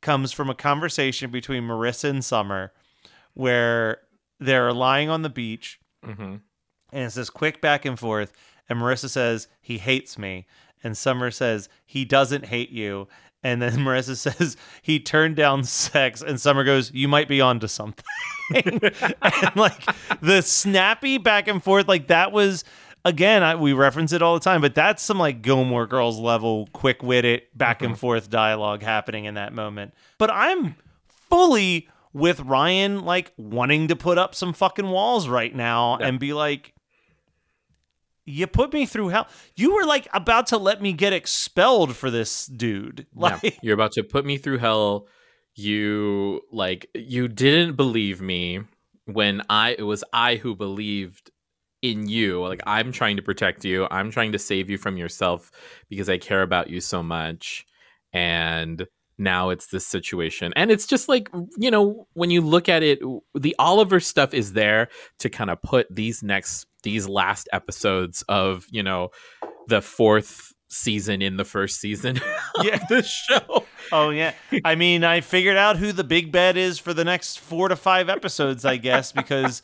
comes 0.00 0.32
from 0.32 0.48
a 0.50 0.54
conversation 0.54 1.30
between 1.30 1.62
Marissa 1.64 2.10
and 2.10 2.24
Summer 2.24 2.72
where 3.34 3.98
they're 4.40 4.72
lying 4.72 5.08
on 5.08 5.22
the 5.22 5.28
beach 5.30 5.78
Mhm. 6.04 6.40
and 6.92 7.04
it's 7.04 7.14
this 7.16 7.30
quick 7.30 7.60
back 7.60 7.84
and 7.84 7.98
forth. 7.98 8.32
And 8.68 8.78
Marissa 8.80 9.08
says, 9.08 9.48
He 9.60 9.78
hates 9.78 10.18
me. 10.18 10.46
And 10.82 10.96
Summer 10.96 11.30
says, 11.30 11.68
He 11.84 12.04
doesn't 12.04 12.46
hate 12.46 12.70
you. 12.70 13.08
And 13.42 13.60
then 13.62 13.72
Marissa 13.78 14.16
says, 14.16 14.56
He 14.82 15.00
turned 15.00 15.36
down 15.36 15.64
sex. 15.64 16.22
And 16.22 16.40
Summer 16.40 16.64
goes, 16.64 16.92
You 16.92 17.08
might 17.08 17.28
be 17.28 17.40
onto 17.40 17.66
something. 17.66 18.04
and 18.54 18.80
like 19.56 19.82
the 20.20 20.42
snappy 20.42 21.18
back 21.18 21.48
and 21.48 21.62
forth, 21.62 21.88
like 21.88 22.08
that 22.08 22.32
was. 22.32 22.64
Again, 23.06 23.44
I, 23.44 23.54
we 23.54 23.72
reference 23.72 24.12
it 24.12 24.20
all 24.20 24.34
the 24.34 24.40
time, 24.40 24.60
but 24.60 24.74
that's 24.74 25.00
some 25.00 25.18
like 25.18 25.40
Gilmore 25.40 25.86
Girls 25.86 26.18
level, 26.18 26.68
quick 26.72 27.04
witted, 27.04 27.42
back 27.54 27.80
and 27.82 27.92
mm-hmm. 27.92 28.00
forth 28.00 28.28
dialogue 28.28 28.82
happening 28.82 29.26
in 29.26 29.34
that 29.34 29.52
moment. 29.52 29.94
But 30.18 30.30
I'm 30.32 30.74
fully 31.30 31.88
with 32.12 32.40
Ryan, 32.40 33.04
like 33.04 33.32
wanting 33.36 33.86
to 33.88 33.96
put 33.96 34.18
up 34.18 34.34
some 34.34 34.52
fucking 34.52 34.88
walls 34.88 35.28
right 35.28 35.54
now 35.54 35.98
Yeah. 36.00 36.08
and 36.08 36.18
be 36.18 36.32
like, 36.32 36.74
you 38.24 38.48
put 38.48 38.72
me 38.72 38.86
through 38.86 39.08
hell. 39.08 39.28
You 39.54 39.76
were 39.76 39.84
like 39.84 40.08
about 40.12 40.48
to 40.48 40.58
let 40.58 40.82
me 40.82 40.92
get 40.92 41.12
expelled 41.12 41.94
for 41.94 42.10
this 42.10 42.46
dude. 42.46 43.06
Like, 43.14 43.40
Yeah. 43.42 43.50
You're 43.62 43.74
about 43.74 43.92
to 43.92 44.02
put 44.02 44.26
me 44.26 44.36
through 44.36 44.58
hell. 44.58 45.06
You 45.54 46.40
like 46.50 46.90
you 46.92 47.28
didn't 47.28 47.76
believe 47.76 48.20
me 48.20 48.62
when 49.04 49.42
I 49.48 49.76
it 49.78 49.84
was 49.84 50.02
I 50.12 50.36
who 50.36 50.56
believed 50.56 51.30
in 51.90 52.08
you. 52.08 52.40
Like 52.46 52.60
I'm 52.66 52.92
trying 52.92 53.16
to 53.16 53.22
protect 53.22 53.64
you. 53.64 53.86
I'm 53.90 54.10
trying 54.10 54.32
to 54.32 54.38
save 54.38 54.70
you 54.70 54.78
from 54.78 54.96
yourself 54.96 55.50
because 55.88 56.08
I 56.08 56.18
care 56.18 56.42
about 56.42 56.70
you 56.70 56.80
so 56.80 57.02
much. 57.02 57.66
And 58.12 58.86
now 59.18 59.50
it's 59.50 59.68
this 59.68 59.86
situation. 59.86 60.52
And 60.56 60.70
it's 60.70 60.86
just 60.86 61.08
like, 61.08 61.28
you 61.56 61.70
know, 61.70 62.06
when 62.14 62.30
you 62.30 62.40
look 62.42 62.68
at 62.68 62.82
it, 62.82 63.00
the 63.34 63.54
Oliver 63.58 64.00
stuff 64.00 64.34
is 64.34 64.52
there 64.52 64.88
to 65.20 65.30
kind 65.30 65.50
of 65.50 65.60
put 65.62 65.86
these 65.94 66.22
next 66.22 66.66
these 66.82 67.08
last 67.08 67.48
episodes 67.52 68.22
of, 68.28 68.66
you 68.70 68.82
know, 68.82 69.10
the 69.68 69.82
fourth 69.82 70.52
season 70.68 71.22
in 71.22 71.36
the 71.36 71.44
first 71.44 71.80
season 71.80 72.20
Yeah. 72.62 72.74
of 72.74 72.82
this 72.88 73.06
show. 73.08 73.64
oh 73.92 74.10
yeah. 74.10 74.34
I 74.64 74.74
mean, 74.74 75.02
I 75.04 75.20
figured 75.20 75.56
out 75.56 75.76
who 75.76 75.92
the 75.92 76.04
big 76.04 76.30
bad 76.32 76.56
is 76.56 76.78
for 76.78 76.92
the 76.92 77.04
next 77.04 77.38
four 77.40 77.68
to 77.68 77.76
five 77.76 78.08
episodes, 78.08 78.64
I 78.64 78.76
guess, 78.76 79.12
because 79.12 79.62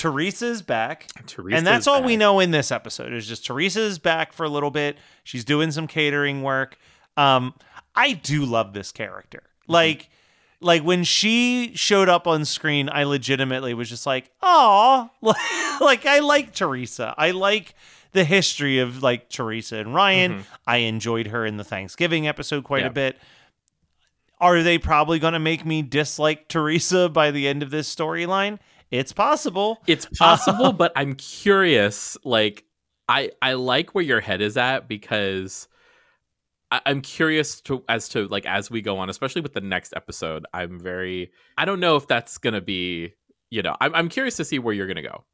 Theresa's 0.00 0.62
back. 0.62 1.08
Theresa's 1.26 1.52
and 1.52 1.66
that's 1.66 1.86
all 1.86 2.02
we 2.02 2.16
know 2.16 2.40
in 2.40 2.50
this 2.50 2.70
episode 2.72 3.12
is 3.12 3.26
just 3.26 3.46
Theresa's 3.46 3.98
back 3.98 4.32
for 4.32 4.44
a 4.44 4.48
little 4.48 4.70
bit. 4.70 4.96
She's 5.22 5.44
doing 5.44 5.70
some 5.70 5.86
catering 5.86 6.42
work. 6.42 6.76
Um, 7.16 7.54
I 7.94 8.12
do 8.14 8.44
love 8.44 8.72
this 8.72 8.92
character. 8.92 9.42
Mm-hmm. 9.62 9.72
Like, 9.72 10.10
like 10.60 10.82
when 10.82 11.04
she 11.04 11.72
showed 11.74 12.08
up 12.08 12.26
on 12.26 12.44
screen, 12.44 12.88
I 12.90 13.04
legitimately 13.04 13.74
was 13.74 13.88
just 13.88 14.06
like, 14.06 14.30
"Oh, 14.42 15.10
like 15.80 16.06
I 16.06 16.20
like 16.20 16.54
Theresa. 16.54 17.14
I 17.18 17.30
like 17.32 17.74
the 18.12 18.24
history 18.24 18.78
of 18.78 19.02
like 19.02 19.28
Theresa 19.28 19.76
and 19.78 19.94
Ryan. 19.94 20.44
I 20.66 20.78
enjoyed 20.78 21.26
her 21.28 21.44
in 21.44 21.56
the 21.56 21.64
Thanksgiving 21.64 22.26
episode 22.26 22.64
quite 22.64 22.78
Mm-hmm. 22.84 22.98
Yeah. 22.98 23.06
a 23.08 23.10
bit." 23.12 23.18
Are 24.40 24.62
they 24.62 24.78
probably 24.78 25.18
going 25.20 25.32
to 25.32 25.38
make 25.38 25.64
me 25.64 25.80
dislike 25.80 26.48
Theresa 26.48 27.08
by 27.08 27.30
the 27.30 27.46
end 27.48 27.62
of 27.62 27.70
this 27.70 27.92
storyline? 27.94 28.58
It's 28.90 29.12
possible. 29.12 29.80
It's 29.86 30.06
uh, 30.06 30.10
possible, 30.18 30.72
but 30.74 30.92
I'm 30.96 31.14
curious. 31.14 32.16
Like, 32.24 32.64
I 33.08 33.30
I 33.42 33.54
like 33.54 33.94
where 33.94 34.04
your 34.04 34.20
head 34.20 34.40
is 34.40 34.56
at 34.56 34.88
because 34.88 35.68
I, 36.70 36.80
I'm 36.86 37.00
curious 37.00 37.60
to 37.62 37.84
as 37.88 38.08
to 38.10 38.28
like 38.28 38.46
as 38.46 38.70
we 38.70 38.82
go 38.82 38.98
on, 38.98 39.10
especially 39.10 39.42
with 39.42 39.52
the 39.52 39.60
next 39.60 39.94
episode. 39.94 40.46
I'm 40.54 40.78
very. 40.78 41.32
I 41.58 41.64
don't 41.64 41.80
know 41.80 41.96
if 41.96 42.06
that's 42.06 42.38
gonna 42.38 42.60
be. 42.60 43.14
You 43.50 43.62
know, 43.62 43.76
I'm 43.80 43.94
I'm 43.94 44.08
curious 44.08 44.36
to 44.36 44.44
see 44.44 44.58
where 44.58 44.74
you're 44.74 44.86
gonna 44.86 45.02
go. 45.02 45.24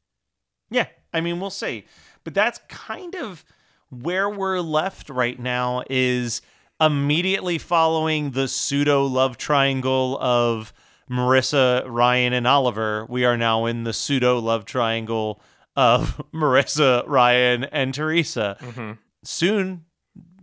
Yeah, 0.69 0.87
I 1.13 1.21
mean, 1.21 1.39
we'll 1.39 1.49
see. 1.49 1.85
But 2.23 2.33
that's 2.33 2.59
kind 2.69 3.15
of 3.15 3.43
where 3.89 4.29
we're 4.29 4.59
left 4.59 5.09
right 5.09 5.37
now 5.37 5.83
is 5.89 6.41
immediately 6.79 7.57
following 7.57 8.31
the 8.31 8.47
pseudo 8.47 9.05
love 9.05 9.37
triangle 9.37 10.17
of 10.19 10.73
Marissa, 11.11 11.83
Ryan, 11.87 12.31
and 12.31 12.47
Oliver. 12.47 13.05
We 13.09 13.25
are 13.25 13.35
now 13.35 13.65
in 13.65 13.83
the 13.83 13.91
pseudo 13.91 14.39
love 14.39 14.63
triangle 14.63 15.41
of 15.75 16.21
Marissa, 16.33 17.03
Ryan, 17.05 17.65
and 17.65 17.93
Theresa. 17.93 18.55
Mm-hmm. 18.61 18.91
Soon, 19.23 19.85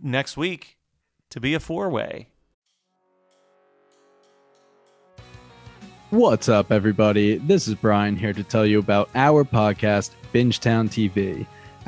next 0.01 0.37
week, 0.37 0.77
to 1.31 1.39
be 1.39 1.55
a 1.55 1.59
four 1.59 1.89
way. 1.89 2.27
What's 6.11 6.49
up, 6.49 6.71
everybody? 6.71 7.37
This 7.37 7.67
is 7.67 7.73
Brian 7.75 8.15
here 8.15 8.33
to 8.33 8.43
tell 8.43 8.65
you 8.65 8.77
about 8.79 9.09
our 9.15 9.43
podcast, 9.43 10.11
Bingetown 10.33 10.87
TV. 10.87 11.47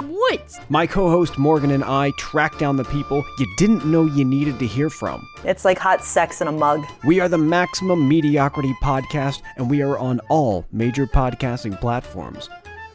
woods? 0.00 0.58
My 0.68 0.86
co 0.86 1.10
host 1.10 1.38
Morgan 1.38 1.70
and 1.70 1.84
I 1.84 2.12
track 2.18 2.58
down 2.58 2.76
the 2.76 2.84
people 2.84 3.24
you 3.38 3.46
didn't 3.56 3.84
know 3.84 4.04
you 4.04 4.24
needed 4.24 4.58
to 4.58 4.66
hear 4.66 4.90
from. 4.90 5.26
It's 5.44 5.64
like 5.64 5.78
hot 5.78 6.04
sex 6.04 6.40
in 6.40 6.48
a 6.48 6.52
mug. 6.52 6.84
We 7.04 7.20
are 7.20 7.28
the 7.28 7.38
Maximum 7.38 8.08
Mediocrity 8.08 8.74
Podcast, 8.82 9.42
and 9.56 9.70
we 9.70 9.82
are 9.82 9.98
on 9.98 10.20
all 10.28 10.66
major 10.72 11.06
podcasting 11.06 11.80
platforms. 11.80 12.48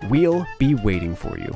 We'll 0.09 0.45
be 0.59 0.75
waiting 0.75 1.15
for 1.15 1.37
you. 1.37 1.55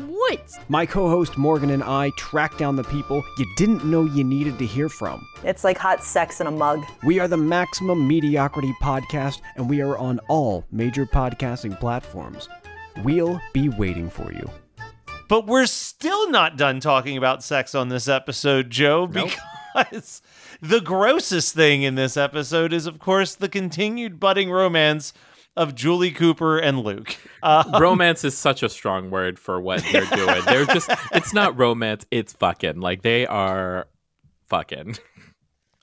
woods? 0.00 0.58
My 0.68 0.86
co 0.86 1.08
host 1.08 1.36
Morgan 1.36 1.70
and 1.70 1.82
I 1.82 2.10
track 2.16 2.56
down 2.58 2.76
the 2.76 2.84
people 2.84 3.24
you 3.38 3.46
didn't 3.56 3.84
know 3.84 4.04
you 4.04 4.24
needed 4.24 4.58
to 4.58 4.66
hear 4.66 4.88
from. 4.88 5.26
It's 5.44 5.64
like 5.64 5.78
hot 5.78 6.02
sex 6.02 6.40
in 6.40 6.46
a 6.46 6.50
mug. 6.50 6.84
We 7.04 7.18
are 7.20 7.28
the 7.28 7.36
Maximum 7.36 8.06
Mediocrity 8.06 8.74
Podcast, 8.82 9.40
and 9.56 9.68
we 9.68 9.80
are 9.80 9.96
on 9.98 10.20
all 10.28 10.64
major 10.70 11.06
podcasting 11.06 11.78
platforms. 11.78 12.48
We'll 13.04 13.40
be 13.52 13.68
waiting 13.68 14.10
for 14.10 14.32
you. 14.32 14.50
But 15.28 15.46
we're 15.46 15.66
still 15.66 16.30
not 16.30 16.56
done 16.56 16.80
talking 16.80 17.16
about 17.16 17.42
sex 17.42 17.74
on 17.74 17.90
this 17.90 18.08
episode, 18.08 18.70
Joe, 18.70 19.06
because 19.06 20.22
the 20.62 20.80
grossest 20.80 21.54
thing 21.54 21.82
in 21.82 21.96
this 21.96 22.16
episode 22.16 22.72
is, 22.72 22.86
of 22.86 22.98
course, 22.98 23.34
the 23.34 23.48
continued 23.48 24.18
budding 24.18 24.50
romance 24.50 25.12
of 25.58 25.74
Julie 25.74 26.12
Cooper 26.12 26.56
and 26.56 26.80
Luke. 26.84 27.16
Uh, 27.42 27.64
romance 27.80 28.22
is 28.24 28.38
such 28.38 28.62
a 28.62 28.68
strong 28.68 29.10
word 29.10 29.38
for 29.40 29.60
what 29.60 29.84
they're 29.90 30.06
doing. 30.06 30.40
They're 30.44 30.64
just 30.64 30.88
it's 31.12 31.34
not 31.34 31.58
romance, 31.58 32.06
it's 32.10 32.32
fucking. 32.32 32.80
Like 32.80 33.02
they 33.02 33.26
are 33.26 33.88
fucking. 34.46 34.96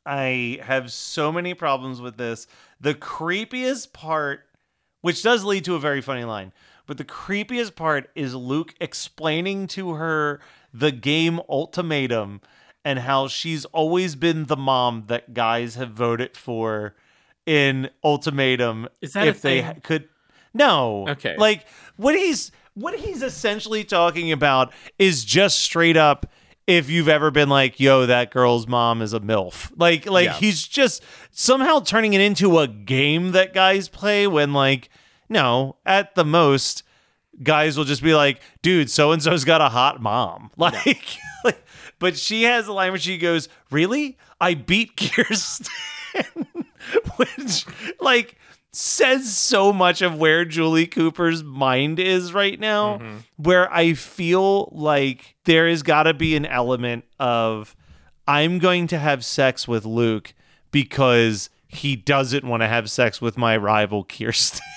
I 0.05 0.59
have 0.63 0.91
so 0.91 1.31
many 1.31 1.53
problems 1.53 1.99
with 1.99 2.15
this. 2.15 2.47
The 2.79 2.93
creepiest 2.93 3.91
part, 3.91 4.41
which 5.01 5.21
does 5.21 5.43
lead 5.43 5.65
to 5.65 5.75
a 5.75 5.79
very 5.79 6.01
funny 6.01 6.23
line, 6.23 6.53
but 6.87 6.97
the 6.97 7.03
creepiest 7.05 7.75
part 7.75 8.09
is 8.15 8.33
Luke 8.33 8.75
explaining 8.79 9.67
to 9.67 9.95
her 9.95 10.39
the 10.73 10.91
game 10.91 11.41
ultimatum 11.49 12.39
and 12.85 12.99
how 12.99 13.27
she's 13.27 13.65
always 13.65 14.15
been 14.15 14.45
the 14.45 14.55
mom 14.55 15.05
that 15.07 15.33
guys 15.33 15.75
have 15.75 15.91
voted 15.91 16.37
for 16.37 16.95
in 17.45 17.89
ultimatum 18.03 18.87
Is 19.01 19.13
that 19.13 19.27
if 19.27 19.41
they 19.41 19.61
thing? 19.61 19.81
could 19.81 20.07
no 20.53 21.05
Okay. 21.09 21.35
like 21.37 21.65
what 21.97 22.15
he's 22.15 22.51
what 22.73 22.95
he's 22.95 23.21
essentially 23.21 23.83
talking 23.83 24.31
about 24.31 24.73
is 24.99 25.23
just 25.23 25.59
straight 25.59 25.95
up 25.97 26.25
if 26.67 26.89
you've 26.89 27.07
ever 27.09 27.29
been 27.31 27.49
like 27.49 27.79
yo 27.79 28.05
that 28.07 28.31
girl's 28.31 28.67
mom 28.67 29.01
is 29.01 29.13
a 29.13 29.19
milf 29.19 29.71
like 29.77 30.05
like 30.09 30.25
Yeah. 30.25 30.33
he's 30.33 30.67
just 30.67 31.03
somehow 31.31 31.79
turning 31.79 32.13
it 32.13 32.21
into 32.21 32.57
a 32.59 32.67
game 32.67 33.31
that 33.33 33.53
guys 33.53 33.87
play 33.89 34.25
when 34.27 34.51
like 34.53 34.89
no 35.29 35.75
at 35.85 36.15
the 36.15 36.25
most 36.25 36.81
guys 37.43 37.77
will 37.77 37.85
just 37.85 38.01
be 38.01 38.15
like 38.15 38.41
dude 38.61 38.89
so 38.89 39.11
and 39.11 39.21
so's 39.21 39.43
got 39.43 39.61
a 39.61 39.69
hot 39.69 40.01
mom 40.01 40.49
like 40.57 41.05
like 41.43 41.63
but 41.99 42.17
she 42.17 42.43
has 42.43 42.65
a 42.67 42.73
line 42.73 42.91
where 42.91 42.99
she 42.99 43.17
goes 43.17 43.47
really 43.69 44.17
i 44.41 44.53
beat 44.53 44.95
kirsten 45.13 45.67
which 47.17 47.65
like 47.99 48.37
says 48.71 49.33
so 49.33 49.71
much 49.71 50.01
of 50.01 50.17
where 50.17 50.43
Julie 50.43 50.87
Cooper's 50.87 51.43
mind 51.43 51.99
is 51.99 52.33
right 52.33 52.59
now 52.59 52.97
mm-hmm. 52.97 53.17
where 53.37 53.73
I 53.73 53.93
feel 53.93 54.69
like 54.73 55.35
there 55.45 55.69
has 55.69 55.81
got 55.81 56.03
to 56.03 56.13
be 56.13 56.35
an 56.35 56.45
element 56.45 57.05
of 57.19 57.75
I'm 58.27 58.59
going 58.59 58.87
to 58.87 58.99
have 58.99 59.23
sex 59.23 59.67
with 59.67 59.85
Luke 59.85 60.33
because 60.71 61.49
he 61.67 61.95
doesn't 61.95 62.45
want 62.45 62.61
to 62.61 62.67
have 62.67 62.89
sex 62.89 63.21
with 63.21 63.37
my 63.37 63.57
rival 63.57 64.03
Kirsten. 64.03 64.61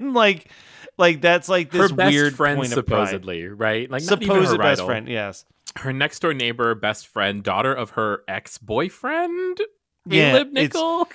Like 0.00 0.48
like 0.96 1.20
that's 1.20 1.48
like 1.48 1.72
this 1.72 1.90
her 1.90 1.96
best 1.96 2.12
weird 2.12 2.36
friend 2.36 2.56
point 2.56 2.68
of 2.68 2.74
supposedly, 2.74 3.48
right? 3.48 3.90
Like 3.90 4.02
supposed 4.02 4.56
best 4.56 4.84
friend 4.84 5.08
yes. 5.08 5.44
Her 5.76 5.92
next 5.92 6.20
door 6.20 6.32
neighbor, 6.32 6.76
best 6.76 7.08
friend, 7.08 7.42
daughter 7.42 7.74
of 7.74 7.90
her 7.90 8.22
ex 8.28 8.58
boyfriend, 8.58 9.60
Yeah, 10.06 10.30
Caleb 10.30 10.48
it's- 10.56 10.74
Nichol. 10.74 11.08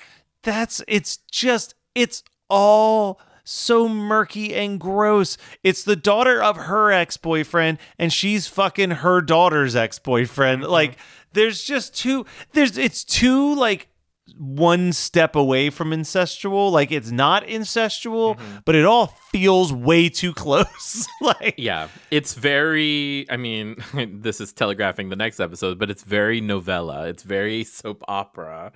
That's 0.43 0.82
it's 0.88 1.17
just 1.32 1.75
it's 1.95 2.23
all 2.49 3.19
so 3.43 3.88
murky 3.89 4.54
and 4.54 4.80
gross. 4.80 5.38
It's 5.63 5.84
the 5.84 5.95
daughter 5.95 6.41
of 6.41 6.56
her 6.56 6.91
ex-boyfriend 6.91 7.80
and 7.97 8.13
she's 8.13 8.47
fucking 8.47 8.91
her 8.91 9.21
daughter's 9.21 9.75
ex-boyfriend. 9.75 10.63
Mm-hmm. 10.63 10.71
Like 10.71 10.97
there's 11.34 11.63
just 11.63 11.95
two 11.95 12.25
there's 12.54 12.78
it's 12.78 13.04
too 13.04 13.56
like 13.56 13.89
one 14.38 14.93
step 14.93 15.36
away 15.36 15.69
from 15.69 15.91
incestual. 15.91 16.71
Like 16.71 16.91
it's 16.91 17.12
not 17.12 17.45
incestual, 17.45 18.38
mm-hmm. 18.38 18.58
but 18.65 18.75
it 18.75 18.86
all 18.86 19.08
feels 19.32 19.73
way 19.73 20.10
too 20.10 20.34
close. 20.34 21.08
like 21.21 21.56
Yeah, 21.58 21.88
it's 22.12 22.34
very. 22.34 23.25
I 23.30 23.38
mean, 23.38 23.78
this 24.21 24.41
is 24.41 24.54
telegraphing 24.54 25.10
the 25.10 25.15
next 25.15 25.39
episode, 25.39 25.80
but 25.80 25.89
it's 25.89 26.04
very 26.04 26.41
novella. 26.41 27.08
It's 27.08 27.23
very 27.23 27.63
soap 27.63 28.04
opera. 28.08 28.71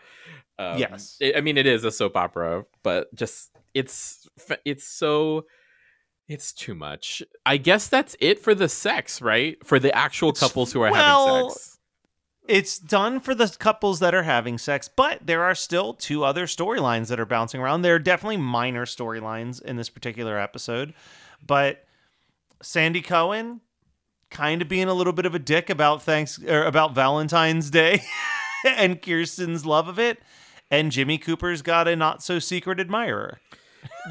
Um, 0.59 0.77
Yes. 0.77 1.17
it- 1.19 1.35
I 1.35 1.41
mean 1.41 1.57
it 1.57 1.65
is 1.65 1.83
a 1.83 1.91
soap 1.91 2.15
opera, 2.15 2.65
but 2.83 3.13
just 3.15 3.49
it's 3.73 4.27
it's 4.65 4.83
so 4.87 5.45
it's 6.27 6.53
too 6.53 6.73
much. 6.75 7.21
I 7.45 7.57
guess 7.57 7.87
that's 7.87 8.15
it 8.19 8.39
for 8.39 8.55
the 8.55 8.69
sex, 8.69 9.21
right? 9.21 9.57
For 9.65 9.77
the 9.79 9.93
actual 9.95 10.31
couples 10.31 10.71
who 10.71 10.81
are 10.81 10.91
well, 10.91 11.27
having 11.35 11.49
sex. 11.49 11.79
it's 12.47 12.79
done 12.79 13.19
for 13.19 13.35
the 13.35 13.53
couples 13.59 13.99
that 13.99 14.15
are 14.15 14.23
having 14.23 14.57
sex, 14.57 14.87
but 14.87 15.25
there 15.25 15.43
are 15.43 15.53
still 15.55 15.93
two 15.93 16.23
other 16.23 16.45
storylines 16.45 17.07
that 17.09 17.19
are 17.19 17.25
bouncing 17.25 17.59
around. 17.59 17.81
There 17.81 17.95
are 17.95 17.99
definitely 17.99 18.37
minor 18.37 18.85
storylines 18.85 19.61
in 19.61 19.75
this 19.75 19.89
particular 19.89 20.39
episode, 20.39 20.93
but 21.45 21.85
Sandy 22.61 23.01
Cohen 23.01 23.59
kind 24.29 24.61
of 24.61 24.69
being 24.69 24.87
a 24.87 24.93
little 24.93 25.13
bit 25.13 25.25
of 25.25 25.35
a 25.35 25.39
dick 25.39 25.69
about 25.69 26.01
thanks 26.01 26.41
or 26.43 26.63
about 26.63 26.95
Valentine's 26.95 27.69
Day 27.69 28.01
and 28.65 29.01
Kirsten's 29.01 29.65
love 29.65 29.87
of 29.89 29.99
it, 29.99 30.19
and 30.71 30.91
Jimmy 30.91 31.17
Cooper's 31.17 31.61
got 31.61 31.87
a 31.87 31.95
not 31.95 32.23
so 32.23 32.39
secret 32.39 32.79
admirer. 32.79 33.39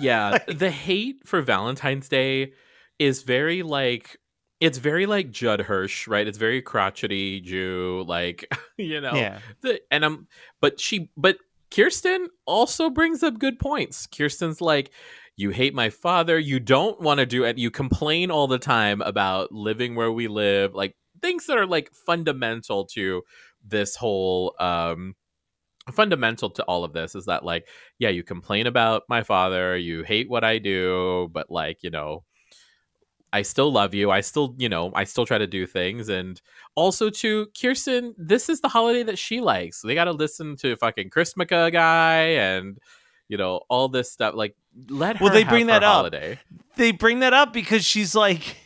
Yeah, 0.01 0.39
the 0.49 0.71
hate 0.71 1.27
for 1.27 1.41
Valentine's 1.43 2.09
Day 2.09 2.53
is 2.99 3.23
very 3.23 3.63
like 3.63 4.19
it's 4.61 4.79
very 4.79 5.07
like 5.07 5.33
Judd 5.33 5.63
Hirsch, 5.63 6.07
right? 6.07 6.27
It's 6.27 6.39
very 6.39 6.63
crotchety 6.63 7.41
Jew, 7.41 8.05
like 8.07 8.49
you 8.77 9.01
know. 9.01 9.15
Yeah. 9.15 9.41
The, 9.63 9.81
and 9.91 10.05
I'm, 10.05 10.29
but 10.61 10.79
she, 10.79 11.11
but 11.17 11.39
Kirsten 11.73 12.29
also 12.47 12.89
brings 12.89 13.25
up 13.25 13.41
good 13.41 13.59
points. 13.59 14.07
Kirsten's 14.07 14.61
like, 14.61 14.93
you 15.37 15.51
hate 15.51 15.75
my 15.75 15.91
father. 15.91 16.39
You 16.39 16.61
don't 16.61 17.01
want 17.01 17.19
to 17.19 17.27
do 17.27 17.43
it. 17.45 17.59
You 17.59 17.73
complain 17.73 18.31
all 18.31 18.47
the 18.47 18.59
time 18.59 19.01
about 19.01 19.51
living 19.51 19.97
where 19.97 20.13
we 20.13 20.29
live, 20.29 20.75
like 20.75 20.95
things 21.21 21.47
that 21.47 21.59
are 21.59 21.67
like 21.67 21.91
fundamental 22.07 22.85
to 22.85 23.23
this 23.65 23.97
whole 23.97 24.55
um 24.61 25.15
fundamental 25.91 26.51
to 26.51 26.63
all 26.65 26.85
of 26.85 26.93
this 26.93 27.15
is 27.15 27.25
that 27.27 27.45
like 27.45 27.67
yeah 27.99 28.09
you 28.09 28.23
complain 28.23 28.67
about 28.67 29.03
my 29.09 29.23
father 29.23 29.77
you 29.77 30.05
hate 30.05 30.31
what 30.31 30.45
i 30.45 30.59
do 30.59 31.29
but 31.33 31.51
like 31.51 31.79
you 31.83 31.91
know 31.91 32.23
i 33.33 33.43
still 33.43 33.73
love 33.73 33.93
you 33.93 34.11
i 34.11 34.21
still 34.21 34.55
you 34.59 34.69
know 34.69 34.93
i 34.95 35.03
still 35.03 35.27
try 35.27 35.39
to 35.39 35.47
do 35.47 35.67
things 35.67 36.09
and 36.09 36.41
also 36.77 37.11
to 37.11 37.49
kirsten 37.61 38.15
this 38.17 38.49
is 38.49 38.61
the 38.61 38.69
holiday 38.69 39.03
that 39.03 39.19
she 39.19 39.41
likes 39.41 39.81
so 39.81 39.89
they 39.89 39.95
got 39.95 40.05
to 40.05 40.13
listen 40.13 40.55
to 40.55 40.77
fucking 40.77 41.11
Chrismukkah 41.11 41.73
guy 41.73 42.19
and 42.35 42.79
you 43.29 43.37
know 43.37 43.61
all 43.69 43.89
this 43.89 44.13
stuff 44.13 44.35
like 44.35 44.55
let 44.89 45.17
her 45.17 45.25
Well, 45.25 45.33
they 45.33 45.43
have 45.43 45.51
bring 45.51 45.67
that 45.67 45.83
up. 45.83 45.95
holiday 45.95 46.39
They 46.77 46.93
bring 46.93 47.21
that 47.21 47.33
up 47.33 47.53
because 47.53 47.85
she's 47.85 48.15
like, 48.15 48.57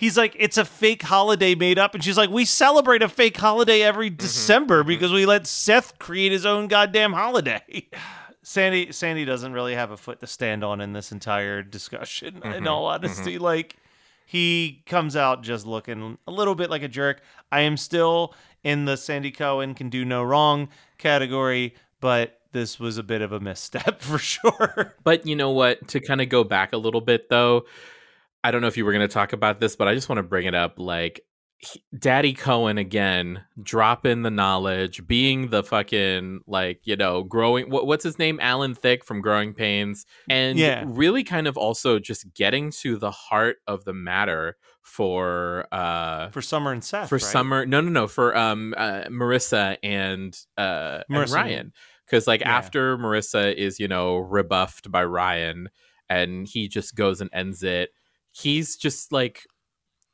he's 0.00 0.16
like, 0.16 0.34
it's 0.38 0.56
a 0.56 0.64
fake 0.64 1.02
holiday 1.02 1.54
made 1.54 1.78
up. 1.78 1.94
And 1.94 2.02
she's 2.02 2.16
like, 2.16 2.30
we 2.30 2.46
celebrate 2.46 3.02
a 3.02 3.08
fake 3.08 3.36
holiday 3.36 3.82
every 3.82 4.08
mm-hmm. 4.08 4.16
December 4.16 4.80
mm-hmm. 4.80 4.88
because 4.88 5.12
we 5.12 5.26
let 5.26 5.46
Seth 5.46 5.98
create 5.98 6.32
his 6.32 6.46
own 6.46 6.68
goddamn 6.68 7.12
holiday. 7.12 7.86
Sandy 8.42 8.90
Sandy 8.90 9.26
doesn't 9.26 9.52
really 9.52 9.74
have 9.74 9.90
a 9.90 9.98
foot 9.98 10.18
to 10.20 10.26
stand 10.26 10.64
on 10.64 10.80
in 10.80 10.94
this 10.94 11.12
entire 11.12 11.62
discussion. 11.62 12.36
In 12.42 12.42
mm-hmm. 12.42 12.68
all 12.68 12.86
honesty, 12.86 13.38
like 13.38 13.76
he 14.24 14.82
comes 14.86 15.14
out 15.14 15.42
just 15.42 15.66
looking 15.66 16.16
a 16.26 16.30
little 16.32 16.54
bit 16.54 16.70
like 16.70 16.82
a 16.82 16.88
jerk. 16.88 17.20
I 17.52 17.60
am 17.60 17.76
still 17.76 18.34
in 18.64 18.86
the 18.86 18.96
Sandy 18.96 19.30
Cohen 19.30 19.74
can 19.74 19.90
do 19.90 20.04
no 20.04 20.22
wrong 20.22 20.68
category, 20.96 21.74
but 22.00 22.40
this 22.52 22.80
was 22.80 22.96
a 22.96 23.02
bit 23.02 23.20
of 23.20 23.32
a 23.32 23.40
misstep 23.40 24.00
for 24.00 24.18
sure. 24.18 24.96
But 25.04 25.26
you 25.26 25.36
know 25.36 25.50
what? 25.50 25.86
To 25.88 26.00
kind 26.00 26.22
of 26.22 26.30
go 26.30 26.42
back 26.42 26.72
a 26.72 26.78
little 26.78 27.02
bit, 27.02 27.28
though, 27.28 27.66
I 28.42 28.50
don't 28.50 28.60
know 28.62 28.68
if 28.68 28.76
you 28.76 28.84
were 28.84 28.92
going 28.92 29.06
to 29.06 29.12
talk 29.12 29.32
about 29.32 29.60
this, 29.60 29.76
but 29.76 29.88
I 29.88 29.94
just 29.94 30.08
want 30.08 30.18
to 30.18 30.22
bring 30.22 30.46
it 30.46 30.54
up. 30.54 30.78
Like, 30.78 31.20
he- 31.58 31.82
Daddy 31.98 32.32
Cohen 32.32 32.78
again, 32.78 33.44
dropping 33.62 34.22
the 34.22 34.30
knowledge, 34.30 35.06
being 35.06 35.48
the 35.50 35.62
fucking, 35.62 36.40
like, 36.46 36.80
you 36.84 36.96
know, 36.96 37.22
growing, 37.22 37.68
what, 37.68 37.86
what's 37.86 38.02
his 38.04 38.18
name? 38.18 38.38
Alan 38.40 38.74
Thicke 38.74 39.04
from 39.04 39.20
Growing 39.20 39.52
Pains. 39.52 40.06
And 40.30 40.58
Yeah. 40.58 40.84
really 40.86 41.22
kind 41.22 41.46
of 41.46 41.58
also 41.58 41.98
just 41.98 42.32
getting 42.32 42.70
to 42.80 42.96
the 42.96 43.10
heart 43.10 43.58
of 43.66 43.84
the 43.84 43.92
matter 43.92 44.56
for, 44.82 45.66
uh, 45.70 46.30
for 46.30 46.40
Summer 46.40 46.72
and 46.72 46.82
Seth. 46.82 47.10
for 47.10 47.16
right? 47.16 47.22
summer 47.22 47.66
no 47.66 47.80
no 47.82 47.90
no 47.90 48.06
for 48.06 48.34
um 48.36 48.74
uh, 48.76 49.02
marissa 49.10 49.76
and 49.82 50.36
uh 50.58 51.02
and 51.08 51.18
Marissa. 51.18 51.34
ryan 51.36 51.72
because 52.06 52.26
like 52.26 52.40
Yeah. 52.40 52.56
after 52.56 52.96
marissa 52.98 53.54
is 53.54 53.78
you 53.78 53.86
know 53.86 54.16
rebuffed 54.16 54.90
by 54.90 55.04
ryan 55.04 55.68
and 56.08 56.48
he 56.48 56.66
just 56.66 56.94
goes 56.96 57.20
and 57.20 57.30
ends 57.32 57.62
it 57.62 57.90
he's 58.32 58.76
just 58.76 59.12
like 59.12 59.46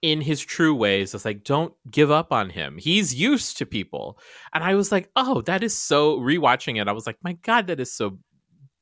in 0.03 0.21
his 0.21 0.41
true 0.41 0.75
ways 0.75 1.15
it's 1.15 1.25
like 1.25 1.43
don't 1.43 1.73
give 1.91 2.11
up 2.11 2.33
on 2.33 2.51
him 2.51 2.77
he's 2.79 3.15
used 3.15 3.57
to 3.57 3.65
people 3.67 4.19
and 4.55 4.63
i 4.63 4.75
was 4.75 4.93
like 4.93 5.09
oh 5.17 5.41
that 5.43 5.63
is 5.63 5.77
so 5.77 6.19
rewatching 6.19 6.81
it 6.81 6.87
i 6.87 6.93
was 6.93 7.07
like 7.07 7.17
my 7.23 7.33
god 7.43 7.67
that 7.67 7.81
is 7.81 7.93
so 7.93 8.19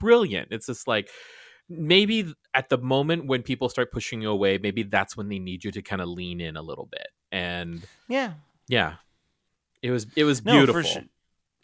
brilliant 0.00 0.48
it's 0.50 0.66
just 0.66 0.86
like 0.88 1.08
maybe 1.68 2.32
at 2.52 2.68
the 2.68 2.76
moment 2.78 3.26
when 3.26 3.42
people 3.42 3.68
start 3.68 3.90
pushing 3.92 4.20
you 4.20 4.30
away 4.30 4.58
maybe 4.58 4.82
that's 4.82 5.16
when 5.16 5.28
they 5.28 5.38
need 5.38 5.64
you 5.64 5.70
to 5.70 5.80
kind 5.82 6.02
of 6.02 6.08
lean 6.08 6.40
in 6.40 6.56
a 6.56 6.62
little 6.62 6.86
bit 6.90 7.08
and 7.32 7.86
Yeah. 8.08 8.34
yeah 8.68 8.94
it 9.82 9.90
was 9.90 10.06
it 10.16 10.24
was 10.24 10.44
No, 10.44 10.52
beautiful 10.52 10.82
for 10.82 10.88
sure. 10.88 11.02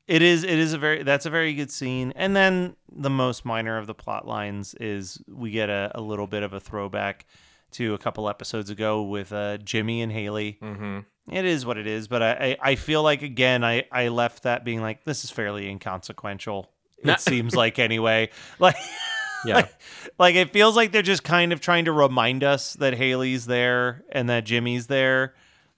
It 0.07 0.23
is. 0.23 0.43
It 0.43 0.59
is 0.59 0.73
a 0.73 0.79
very. 0.79 1.05
That's 1.05 1.25
a 1.25 1.31
very 1.31 1.55
good 1.55 1.71
scene. 1.71 2.13
And 2.17 2.35
then 2.35 2.75
the 2.91 3.09
most 3.09 3.45
minor 3.45 3.79
of 3.79 3.87
the 3.87 3.95
plot 3.95 4.27
lines 4.27 4.75
is 4.75 5.23
we 5.29 5.53
get 5.53 5.71
a, 5.71 5.93
a 5.95 6.01
little 6.01 6.27
bit 6.27 6.43
of 6.43 6.53
a 6.53 6.59
throwback 6.59 7.27
to 7.73 7.95
a 7.95 7.99
couple 7.99 8.29
episodes 8.29 8.71
ago 8.71 9.03
with 9.03 9.33
uh, 9.33 9.59
Jimmy 9.59 10.03
and 10.03 10.13
Haley. 10.13 10.59
mm-hmm. 10.63 11.01
It 11.31 11.45
is 11.45 11.65
what 11.65 11.79
it 11.79 11.87
is. 11.87 12.09
But 12.09 12.23
I, 12.23 12.33
I, 12.33 12.57
I 12.71 12.75
feel 12.75 13.05
like 13.05 13.23
again, 13.23 13.63
I, 13.63 13.85
I 13.93 14.09
left 14.09 14.43
that 14.43 14.65
being 14.65 14.81
like 14.81 15.05
this 15.05 15.23
is 15.23 15.31
fairly 15.31 15.69
inconsequential. 15.69 16.69
It 17.03 17.21
seems 17.21 17.55
like 17.55 17.79
anyway. 17.79 18.31
Like. 18.59 18.77
Yeah. 19.43 19.55
Like, 19.55 19.75
like 20.19 20.35
it 20.35 20.53
feels 20.53 20.77
like 20.77 20.93
they're 20.93 21.01
just 21.01 21.25
kind 21.25 21.55
of 21.55 21.63
trying 21.63 21.87
to 21.87 21.93
remind 21.93 22.45
us 22.45 22.75
that 22.75 22.93
Haley's 22.93 23.47
there 23.47 24.05
and 24.13 24.29
that 24.29 24.45
Jimmy's 24.45 24.87
there, 24.87 25.33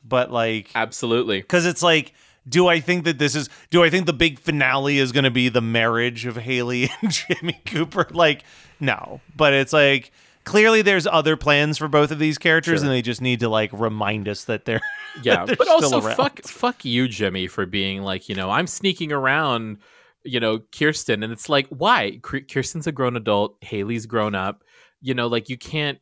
but 0.05 0.31
like 0.31 0.71
absolutely 0.75 1.41
because 1.41 1.67
it's 1.67 1.83
like 1.83 2.13
do 2.49 2.67
i 2.67 2.81
think 2.81 3.05
that 3.05 3.19
this 3.19 3.35
is 3.35 3.49
do 3.71 3.83
i 3.85 3.91
think 3.91 4.07
the 4.07 4.13
big 4.13 4.39
finale 4.39 4.99
is 4.99 5.13
going 5.13 5.25
to 5.25 5.31
be 5.31 5.49
the 5.49 5.61
marriage 5.61 6.27
of 6.27 6.37
haley 6.37 6.91
and 7.03 7.13
jimmy 7.13 7.61
cooper 7.65 8.07
like 8.11 8.43
no 8.81 9.21
but 9.37 9.53
it's 9.53 9.73
like 9.73 10.11
clearly 10.45 10.83
there's 10.83 11.07
other 11.07 11.37
plans 11.37 11.79
for 11.79 11.89
both 11.89 12.11
of 12.11 12.19
these 12.19 12.39
characters 12.39 12.81
Sure. 12.81 12.87
and 12.87 12.93
they 12.93 13.03
just 13.03 13.21
need 13.21 13.41
to 13.41 13.49
like 13.49 13.71
remind 13.73 14.29
us 14.29 14.45
that 14.45 14.65
they're 14.65 14.81
yeah 15.23 15.45
they're 15.45 15.57
but 15.57 15.67
still 15.67 15.75
also 15.95 16.01
around. 16.07 16.17
fuck 16.17 16.43
fuck 16.43 16.85
you 16.85 17.07
jimmy 17.09 17.47
for 17.47 17.67
being 17.67 18.03
like 18.03 18.29
you 18.29 18.35
know 18.35 18.51
i'm 18.51 18.67
sneaking 18.67 19.13
around 19.13 19.79
you 20.25 20.41
know 20.41 20.61
kirsten 20.77 21.23
and 21.23 21.33
it's 21.33 21.49
like 21.49 21.67
why 21.69 22.19
kirsten's 22.23 22.87
a 22.87 22.93
grown 22.93 23.17
adult 23.17 23.57
haley's 23.61 24.07
grown 24.07 24.35
up 24.35 24.63
you 25.01 25.15
know 25.15 25.27
like 25.27 25.49
you 25.49 25.59
can't 25.59 25.99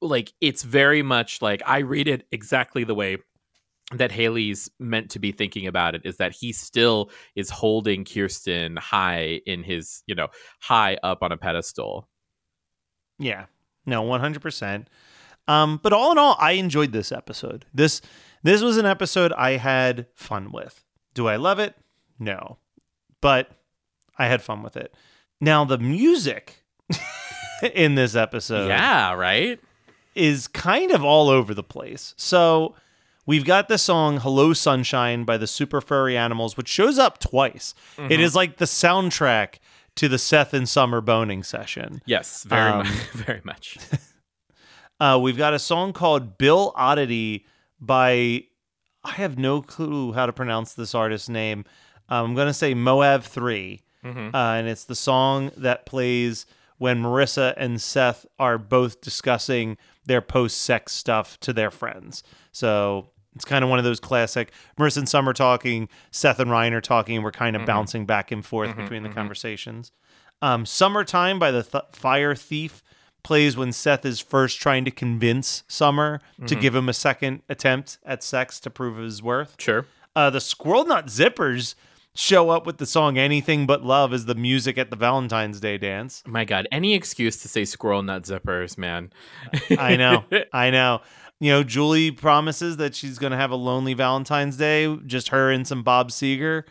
like 0.00 0.32
it's 0.40 0.62
very 0.62 1.02
much 1.02 1.40
like 1.42 1.62
i 1.66 1.78
read 1.78 2.08
it 2.08 2.26
exactly 2.32 2.84
the 2.84 2.94
way 2.94 3.16
that 3.94 4.12
haley's 4.12 4.68
meant 4.78 5.10
to 5.10 5.18
be 5.18 5.32
thinking 5.32 5.66
about 5.66 5.94
it 5.94 6.02
is 6.04 6.18
that 6.18 6.32
he 6.32 6.52
still 6.52 7.10
is 7.34 7.48
holding 7.48 8.04
kirsten 8.04 8.76
high 8.76 9.40
in 9.46 9.62
his 9.62 10.02
you 10.06 10.14
know 10.14 10.28
high 10.60 10.98
up 11.02 11.22
on 11.22 11.32
a 11.32 11.36
pedestal 11.38 12.06
yeah. 13.18 13.46
No 13.86 14.02
100% 14.02 14.86
um 15.46 15.80
but 15.82 15.94
all 15.94 16.12
in 16.12 16.18
all 16.18 16.36
i 16.38 16.52
enjoyed 16.52 16.92
this 16.92 17.10
episode. 17.10 17.64
This 17.72 18.00
this 18.42 18.62
was 18.62 18.76
an 18.76 18.86
episode 18.86 19.32
i 19.32 19.52
had 19.52 20.06
fun 20.14 20.52
with. 20.52 20.84
Do 21.14 21.26
i 21.26 21.36
love 21.36 21.58
it? 21.58 21.74
No. 22.18 22.58
But 23.20 23.50
i 24.18 24.26
had 24.26 24.42
fun 24.42 24.62
with 24.62 24.76
it. 24.76 24.94
Now 25.40 25.64
the 25.64 25.78
music 25.78 26.64
in 27.74 27.94
this 27.94 28.14
episode 28.14 28.68
yeah 28.68 29.14
right? 29.14 29.58
is 30.14 30.48
kind 30.48 30.90
of 30.90 31.04
all 31.04 31.28
over 31.28 31.54
the 31.54 31.62
place. 31.62 32.14
So 32.16 32.74
we've 33.26 33.44
got 33.44 33.68
the 33.68 33.78
song 33.78 34.18
Hello 34.18 34.52
Sunshine 34.52 35.24
by 35.24 35.36
the 35.36 35.46
Super 35.46 35.80
Furry 35.80 36.16
Animals, 36.16 36.56
which 36.56 36.68
shows 36.68 36.98
up 36.98 37.18
twice. 37.18 37.74
Mm-hmm. 37.96 38.12
It 38.12 38.20
is 38.20 38.34
like 38.34 38.56
the 38.56 38.64
soundtrack 38.64 39.56
to 39.98 40.08
the 40.08 40.18
Seth 40.18 40.52
and 40.54 40.68
Summer 40.68 41.00
boning 41.00 41.42
session. 41.42 42.02
yes 42.06 42.44
very 42.44 42.70
Um, 42.70 42.78
much 42.78 42.88
very 43.12 43.40
much 43.44 43.78
Uh, 45.00 45.16
we've 45.22 45.36
got 45.38 45.54
a 45.54 45.60
song 45.60 45.92
called 45.92 46.38
Bill 46.38 46.72
Oddity 46.74 47.46
by, 47.80 48.42
I 49.04 49.12
have 49.12 49.38
no 49.38 49.62
clue 49.62 50.12
how 50.12 50.26
to 50.26 50.32
pronounce 50.32 50.74
this 50.74 50.92
artist's 50.92 51.28
name. 51.28 51.64
Um, 52.08 52.24
I'm 52.30 52.34
going 52.34 52.48
to 52.48 52.52
say 52.52 52.74
Moab 52.74 53.22
3. 53.22 53.80
Mhm. 54.04 54.34
Uh, 54.34 54.36
and 54.58 54.66
it's 54.66 54.82
the 54.84 54.96
song 54.96 55.52
that 55.56 55.86
plays 55.86 56.46
when 56.78 57.00
Marissa 57.00 57.54
and 57.56 57.80
Seth 57.80 58.26
are 58.40 58.58
both 58.58 59.00
discussing 59.00 59.76
their 60.04 60.20
post 60.20 60.60
sex 60.62 60.92
stuff 60.94 61.38
to 61.40 61.52
their 61.52 61.70
friends. 61.70 62.24
So 62.50 63.10
it's 63.38 63.44
kind 63.44 63.62
of 63.62 63.70
one 63.70 63.78
of 63.78 63.84
those 63.84 64.00
classic 64.00 64.50
Marissa 64.78 64.96
and 64.98 65.08
Summer 65.08 65.32
talking, 65.32 65.88
Seth 66.10 66.40
and 66.40 66.50
Ryan 66.50 66.74
are 66.74 66.80
talking, 66.80 67.14
and 67.14 67.24
we're 67.24 67.30
kind 67.30 67.54
of 67.54 67.64
bouncing 67.64 68.04
back 68.04 68.32
and 68.32 68.44
forth 68.44 68.76
between 68.76 69.04
the 69.04 69.08
conversations. 69.08 69.92
Um, 70.42 70.66
Summertime 70.66 71.38
by 71.38 71.50
the 71.52 71.62
Th- 71.62 71.84
Fire 71.92 72.34
Theft 72.34 72.82
plays 73.22 73.56
when 73.56 73.72
Seth 73.72 74.04
is 74.04 74.18
first 74.20 74.60
trying 74.60 74.84
to 74.84 74.90
convince 74.90 75.62
Summer 75.68 76.20
to 76.46 76.54
give 76.56 76.74
him 76.74 76.88
a 76.88 76.92
second 76.92 77.42
attempt 77.48 77.98
at 78.04 78.22
sex 78.24 78.58
to 78.60 78.70
prove 78.70 78.96
his 78.98 79.22
worth. 79.22 79.54
sure 79.60 79.86
Uh, 80.16 80.30
the 80.30 80.40
Squirrel 80.40 80.84
Nut 80.84 81.06
Zippers 81.06 81.74
show 82.14 82.50
up 82.50 82.66
with 82.66 82.78
the 82.78 82.86
song 82.86 83.16
Anything 83.16 83.64
But 83.66 83.84
Love 83.84 84.12
as 84.12 84.24
the 84.26 84.34
music 84.34 84.76
at 84.78 84.90
the 84.90 84.96
Valentine's 84.96 85.60
Day 85.60 85.78
dance. 85.78 86.22
My 86.26 86.44
God, 86.44 86.66
any 86.72 86.94
excuse 86.94 87.36
to 87.42 87.48
say 87.48 87.64
squirrel 87.64 88.02
nut 88.02 88.24
zippers, 88.24 88.76
man. 88.76 89.12
I 89.78 89.94
know. 89.96 90.24
I 90.52 90.70
know. 90.70 91.00
You 91.40 91.52
know, 91.52 91.62
Julie 91.62 92.10
promises 92.10 92.78
that 92.78 92.94
she's 92.96 93.18
going 93.18 93.30
to 93.30 93.36
have 93.36 93.50
a 93.52 93.56
lonely 93.56 93.94
Valentine's 93.94 94.56
Day, 94.56 94.96
just 95.06 95.28
her 95.28 95.50
and 95.52 95.66
some 95.66 95.82
Bob 95.82 96.10
Seger. 96.10 96.64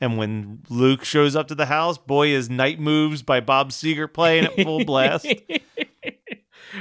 And 0.00 0.16
when 0.18 0.62
Luke 0.70 1.04
shows 1.04 1.36
up 1.36 1.46
to 1.48 1.54
the 1.54 1.66
house, 1.66 1.98
boy, 1.98 2.28
is 2.28 2.48
Night 2.50 2.80
Moves 2.80 3.22
by 3.22 3.40
Bob 3.40 3.70
Seger 3.70 4.10
playing 4.12 4.44
at 4.46 4.54
full 4.62 4.84
blast. 4.84 5.26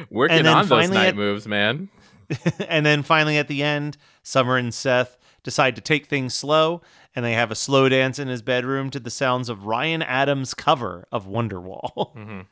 Working 0.10 0.48
on 0.48 0.68
those 0.68 0.90
night 0.90 1.10
at- 1.10 1.16
moves, 1.16 1.48
man. 1.48 1.90
and 2.68 2.86
then 2.86 3.04
finally 3.04 3.38
at 3.38 3.48
the 3.48 3.62
end, 3.62 3.98
Summer 4.24 4.58
and 4.58 4.74
Seth 4.74 5.18
decide 5.44 5.76
to 5.76 5.82
take 5.82 6.08
things 6.08 6.34
slow, 6.34 6.82
and 7.16 7.24
they 7.24 7.34
have 7.34 7.52
a 7.52 7.56
slow 7.56 7.90
dance 7.90 8.18
in 8.18 8.28
his 8.28 8.42
bedroom 8.42 8.90
to 8.90 9.00
the 9.00 9.12
sounds 9.12 9.50
of 9.50 9.66
Ryan 9.66 10.02
Adams' 10.02 10.54
cover 10.54 11.06
of 11.12 11.28
Wonderwall. 11.28 12.16
Mhm. 12.16 12.46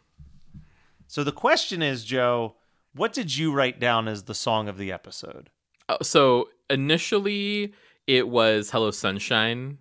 So 1.07 1.23
the 1.23 1.31
question 1.31 1.81
is, 1.81 2.03
Joe, 2.05 2.55
what 2.93 3.13
did 3.13 3.35
you 3.35 3.51
write 3.53 3.79
down 3.79 4.07
as 4.07 4.23
the 4.23 4.33
song 4.35 4.67
of 4.67 4.77
the 4.77 4.91
episode? 4.91 5.49
Uh, 5.89 5.97
So 6.01 6.49
initially, 6.69 7.73
it 8.07 8.27
was 8.27 8.69
"Hello 8.69 8.91
Sunshine," 8.91 9.77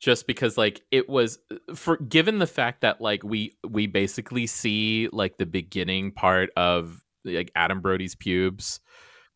just 0.00 0.26
because 0.26 0.56
like 0.58 0.80
it 0.90 1.08
was 1.08 1.38
for 1.74 1.96
given 1.98 2.38
the 2.38 2.46
fact 2.46 2.80
that 2.82 3.00
like 3.00 3.22
we 3.22 3.56
we 3.68 3.86
basically 3.86 4.46
see 4.46 5.08
like 5.12 5.36
the 5.36 5.46
beginning 5.46 6.12
part 6.12 6.50
of 6.56 7.02
like 7.24 7.50
Adam 7.54 7.80
Brody's 7.80 8.14
pubes. 8.14 8.80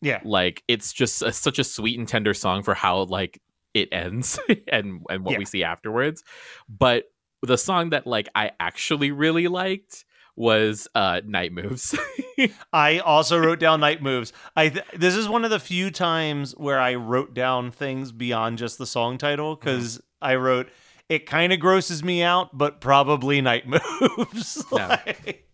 Yeah. 0.00 0.20
like 0.24 0.62
it's 0.68 0.92
just 0.92 1.22
a, 1.22 1.32
such 1.32 1.58
a 1.58 1.64
sweet 1.64 1.98
and 1.98 2.06
tender 2.06 2.32
song 2.32 2.62
for 2.62 2.72
how 2.72 3.02
like 3.02 3.42
it 3.74 3.88
ends 3.90 4.38
and 4.68 5.02
and 5.10 5.24
what 5.24 5.32
Yeah. 5.32 5.38
we 5.38 5.44
see 5.44 5.64
afterwards 5.64 6.22
but 6.68 7.06
the 7.42 7.58
song 7.58 7.90
that 7.90 8.06
like 8.06 8.28
i 8.36 8.52
actually 8.60 9.10
really 9.10 9.48
liked 9.48 10.04
was 10.38 10.86
uh 10.94 11.20
night 11.26 11.52
moves 11.52 11.98
I 12.72 13.00
also 13.00 13.36
wrote 13.38 13.58
down 13.58 13.80
night 13.80 14.00
moves. 14.00 14.32
I 14.54 14.68
th- 14.68 14.84
this 14.94 15.16
is 15.16 15.28
one 15.28 15.44
of 15.44 15.50
the 15.50 15.58
few 15.58 15.90
times 15.90 16.52
where 16.56 16.78
I 16.78 16.94
wrote 16.94 17.34
down 17.34 17.72
things 17.72 18.12
beyond 18.12 18.58
just 18.58 18.78
the 18.78 18.86
song 18.86 19.18
title 19.18 19.56
because 19.56 20.00
I 20.22 20.36
wrote 20.36 20.68
it 21.08 21.26
kind 21.26 21.52
of 21.52 21.58
grosses 21.58 22.04
me 22.04 22.22
out, 22.22 22.56
but 22.56 22.80
probably 22.80 23.40
night 23.40 23.64
moves. 23.68 24.64
Yeah. 24.72 24.86
Like, 25.04 25.48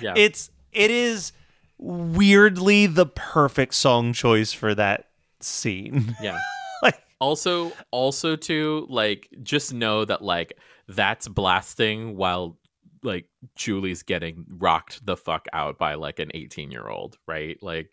yeah 0.00 0.14
It's 0.16 0.50
it 0.72 0.92
is 0.92 1.32
weirdly 1.78 2.86
the 2.86 3.06
perfect 3.06 3.74
song 3.74 4.12
choice 4.12 4.52
for 4.52 4.74
that 4.74 5.08
scene. 5.40 6.14
yeah 6.22 6.38
like 6.82 7.02
Also, 7.20 7.72
also 7.90 8.36
too, 8.36 8.86
like, 8.88 9.28
just 9.42 9.74
know 9.74 10.04
that 10.04 10.22
like 10.22 10.56
that's 10.86 11.26
blasting 11.28 12.16
while 12.16 12.56
like 13.02 13.26
Julie's 13.56 14.02
getting 14.02 14.44
rocked 14.58 15.04
the 15.06 15.16
fuck 15.16 15.46
out 15.52 15.78
by 15.78 15.94
like 15.94 16.18
an 16.18 16.30
18 16.34 16.70
year 16.70 16.86
old, 16.88 17.16
right? 17.26 17.56
Like, 17.62 17.92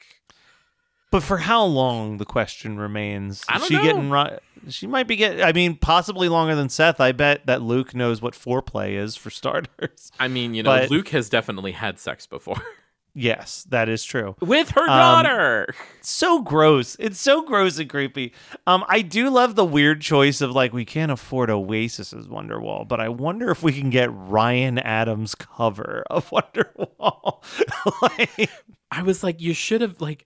But 1.11 1.23
for 1.23 1.37
how 1.37 1.63
long? 1.63 2.17
The 2.17 2.25
question 2.25 2.77
remains. 2.77 3.43
I 3.47 3.57
don't 3.57 3.67
she 3.67 3.75
know. 3.75 3.83
getting 3.83 4.09
ri- 4.09 4.39
She 4.69 4.87
might 4.87 5.07
be 5.07 5.15
getting. 5.15 5.41
I 5.43 5.53
mean, 5.53 5.77
possibly 5.77 6.27
longer 6.29 6.55
than 6.55 6.67
Seth. 6.69 6.99
I 6.99 7.11
bet 7.13 7.45
that 7.45 7.61
Luke 7.61 7.95
knows 7.95 8.21
what 8.21 8.33
foreplay 8.33 8.93
is 8.97 9.15
for 9.15 9.29
starters. 9.41 10.11
I 10.19 10.27
mean, 10.27 10.53
you 10.53 10.63
know, 10.63 10.71
But- 10.71 10.91
Luke 10.91 11.09
has 11.09 11.29
definitely 11.29 11.71
had 11.71 11.99
sex 11.99 12.27
before 12.27 12.61
Yes, 13.19 13.65
that 13.69 13.89
is 13.89 14.03
true. 14.03 14.35
with 14.41 14.69
her 14.69 14.81
Um, 14.81 14.85
daughter. 14.87 15.73
so 16.01 16.39
gross. 16.43 16.95
It's 16.99 17.19
so 17.19 17.41
gross 17.41 17.79
and 17.79 17.89
creepy. 17.89 18.31
Um, 18.67 18.85
I 18.87 19.01
do 19.01 19.31
love 19.31 19.55
the 19.55 19.65
weird 19.65 20.01
choice 20.01 20.39
of 20.39 20.51
like 20.51 20.71
we 20.71 20.85
can't 20.85 21.11
afford 21.11 21.49
Oasis's 21.49 22.27
Wonderwall, 22.27 22.87
but 22.87 22.99
I 22.99 23.09
wonder 23.09 23.49
if 23.49 23.63
we 23.63 23.71
can 23.73 23.89
get 23.89 24.09
Ryan 24.13 24.77
Adams' 24.77 25.33
cover 25.33 26.03
of 26.11 26.29
Wonderwall. 26.31 27.43
like, 28.03 28.51
I 28.91 29.01
was 29.01 29.23
like, 29.23 29.41
you 29.41 29.53
should 29.55 29.81
have 29.81 29.99
like, 29.99 30.25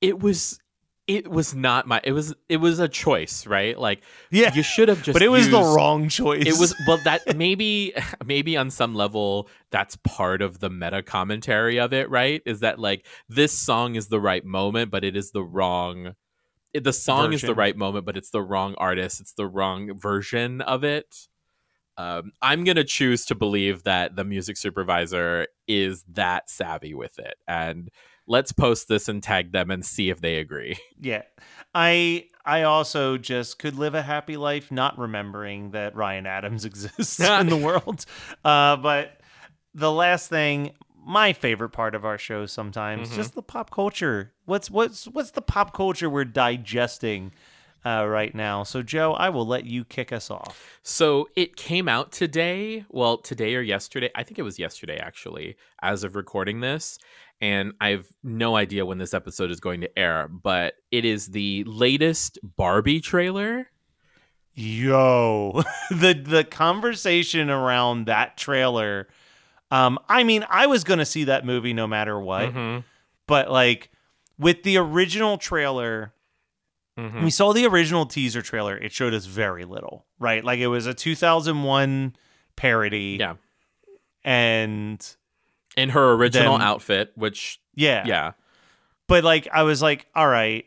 it 0.00 0.18
was, 0.18 0.58
it 1.06 1.28
was 1.28 1.54
not 1.54 1.86
my, 1.86 2.00
it 2.04 2.12
was, 2.12 2.34
it 2.48 2.58
was 2.58 2.78
a 2.78 2.88
choice, 2.88 3.46
right? 3.46 3.78
Like, 3.78 4.02
yeah, 4.30 4.52
you 4.54 4.62
should 4.62 4.88
have 4.88 5.02
just, 5.02 5.12
but 5.12 5.22
it 5.22 5.28
was 5.28 5.50
the 5.50 5.60
wrong 5.60 6.08
choice. 6.08 6.46
It 6.46 6.58
was 6.58 6.74
well 6.86 6.98
that 7.04 7.22
maybe 7.36 7.92
maybe 8.24 8.56
on 8.56 8.70
some 8.70 8.94
level 8.94 9.48
that's 9.70 9.96
part 9.96 10.42
of 10.42 10.60
the 10.60 10.70
meta 10.70 11.02
commentary 11.02 11.78
of 11.80 11.92
it, 11.92 12.08
right? 12.08 12.40
Is 12.46 12.60
that 12.60 12.78
like 12.78 13.06
this 13.28 13.52
song 13.52 13.96
is 13.96 14.08
the 14.08 14.20
right 14.20 14.44
moment, 14.44 14.90
but 14.90 15.04
it 15.04 15.16
is 15.16 15.32
the 15.32 15.42
wrong 15.42 16.14
it- 16.72 16.84
the 16.84 16.92
song 16.92 17.32
is 17.34 17.40
the 17.42 17.54
right 17.54 17.76
moment, 17.76 18.06
but 18.06 18.16
it's 18.16 18.30
the 18.30 18.40
wrong 18.42 18.74
artist, 18.78 19.20
it's 19.20 19.34
the 19.34 19.46
wrong 19.46 19.98
version 19.98 20.60
of 20.62 20.84
it. 20.84 21.28
Um, 21.98 22.32
I'm 22.40 22.64
gonna 22.64 22.84
choose 22.84 23.26
to 23.26 23.34
believe 23.34 23.82
that 23.82 24.16
the 24.16 24.24
music 24.24 24.56
supervisor 24.56 25.48
is 25.68 26.04
that 26.12 26.48
savvy 26.48 26.94
with 26.94 27.18
it, 27.18 27.34
and 27.46 27.90
let's 28.26 28.52
post 28.52 28.88
this 28.88 29.08
and 29.08 29.22
tag 29.22 29.52
them 29.52 29.70
and 29.70 29.84
see 29.84 30.10
if 30.10 30.20
they 30.20 30.36
agree. 30.36 30.76
Yeah. 31.00 31.22
I 31.74 32.26
I 32.44 32.62
also 32.62 33.18
just 33.18 33.58
could 33.58 33.76
live 33.76 33.94
a 33.94 34.02
happy 34.02 34.36
life 34.36 34.70
not 34.70 34.98
remembering 34.98 35.70
that 35.72 35.94
Ryan 35.96 36.26
Adams 36.26 36.64
exists 36.70 37.18
in 37.40 37.48
the 37.48 37.56
world. 37.56 38.04
Uh, 38.44 38.76
but 38.76 39.20
the 39.74 39.90
last 39.90 40.28
thing, 40.28 40.72
my 41.04 41.32
favorite 41.32 41.70
part 41.70 41.94
of 41.94 42.04
our 42.04 42.18
show 42.18 42.46
sometimes, 42.46 43.10
Mhm. 43.10 43.14
just 43.16 43.34
the 43.34 43.42
pop 43.42 43.70
culture. 43.70 44.32
What's 44.44 44.70
what's 44.70 45.06
what's 45.08 45.30
the 45.32 45.42
pop 45.42 45.72
culture 45.74 46.08
we're 46.10 46.24
digesting 46.24 47.32
uh, 47.84 48.06
right 48.06 48.34
now? 48.34 48.62
So 48.62 48.82
Joe, 48.82 49.12
I 49.14 49.28
will 49.30 49.46
let 49.46 49.64
you 49.64 49.84
kick 49.84 50.12
us 50.12 50.30
off. 50.30 50.78
So 50.82 51.28
it 51.34 51.56
came 51.56 51.88
out 51.88 52.12
today. 52.12 52.84
Well, 52.90 53.16
today 53.18 53.56
or 53.56 53.62
yesterday. 53.62 54.10
I 54.14 54.22
think 54.22 54.38
it 54.38 54.42
was 54.42 54.58
yesterday, 54.58 54.98
actually, 54.98 55.56
as 55.80 56.04
of 56.04 56.14
recording 56.16 56.60
this. 56.60 56.98
And 57.42 57.72
I 57.80 57.88
have 57.88 58.06
no 58.22 58.56
idea 58.56 58.86
when 58.86 58.98
this 58.98 59.12
episode 59.12 59.50
is 59.50 59.60
going 59.60 59.80
to 59.82 59.98
air, 59.98 60.28
but 60.28 60.74
it 60.90 61.04
is 61.04 61.26
the 61.26 61.64
latest 61.64 62.38
Barbie 62.56 63.00
trailer. 63.00 63.68
Yo, 64.54 65.62
the 65.90 66.14
the 66.14 66.44
conversation 66.44 67.50
around 67.50 68.06
that 68.06 68.36
trailer. 68.36 69.08
Um, 69.70 69.98
I 70.08 70.22
mean, 70.24 70.46
I 70.48 70.66
was 70.66 70.84
gonna 70.84 71.04
see 71.04 71.24
that 71.24 71.44
movie 71.44 71.72
no 71.72 71.86
matter 71.86 72.18
what. 72.20 72.54
Mhm, 72.54 72.84
but 73.26 73.50
like 73.50 73.90
with 74.38 74.62
the 74.62 74.76
original 74.76 75.38
trailer 75.38 76.12
mhm. 76.98 77.22
we 77.22 77.30
saw 77.30 77.52
the 77.52 77.66
original 77.66 78.06
teaser 78.06 78.42
trailer 78.42 78.76
it 78.76 78.90
showed 78.92 79.14
us 79.14 79.26
very 79.26 79.64
little 79.64 80.06
right 80.18 80.42
like 80.44 80.58
it 80.58 80.66
was 80.66 80.86
a 80.86 80.94
2001 80.94 82.16
parody 82.56 83.16
Yeah. 83.20 83.34
and 84.24 85.16
In 85.76 85.88
her 85.90 86.12
original 86.12 86.58
Then- 86.58 86.66
outfit, 86.66 87.12
which, 87.14 87.60
yeah 87.74 88.04
yeah. 88.06 88.32
but 89.08 89.24
like 89.24 89.48
i 89.52 89.62
was 89.62 89.80
like 89.80 90.06
all 90.14 90.28
right 90.28 90.66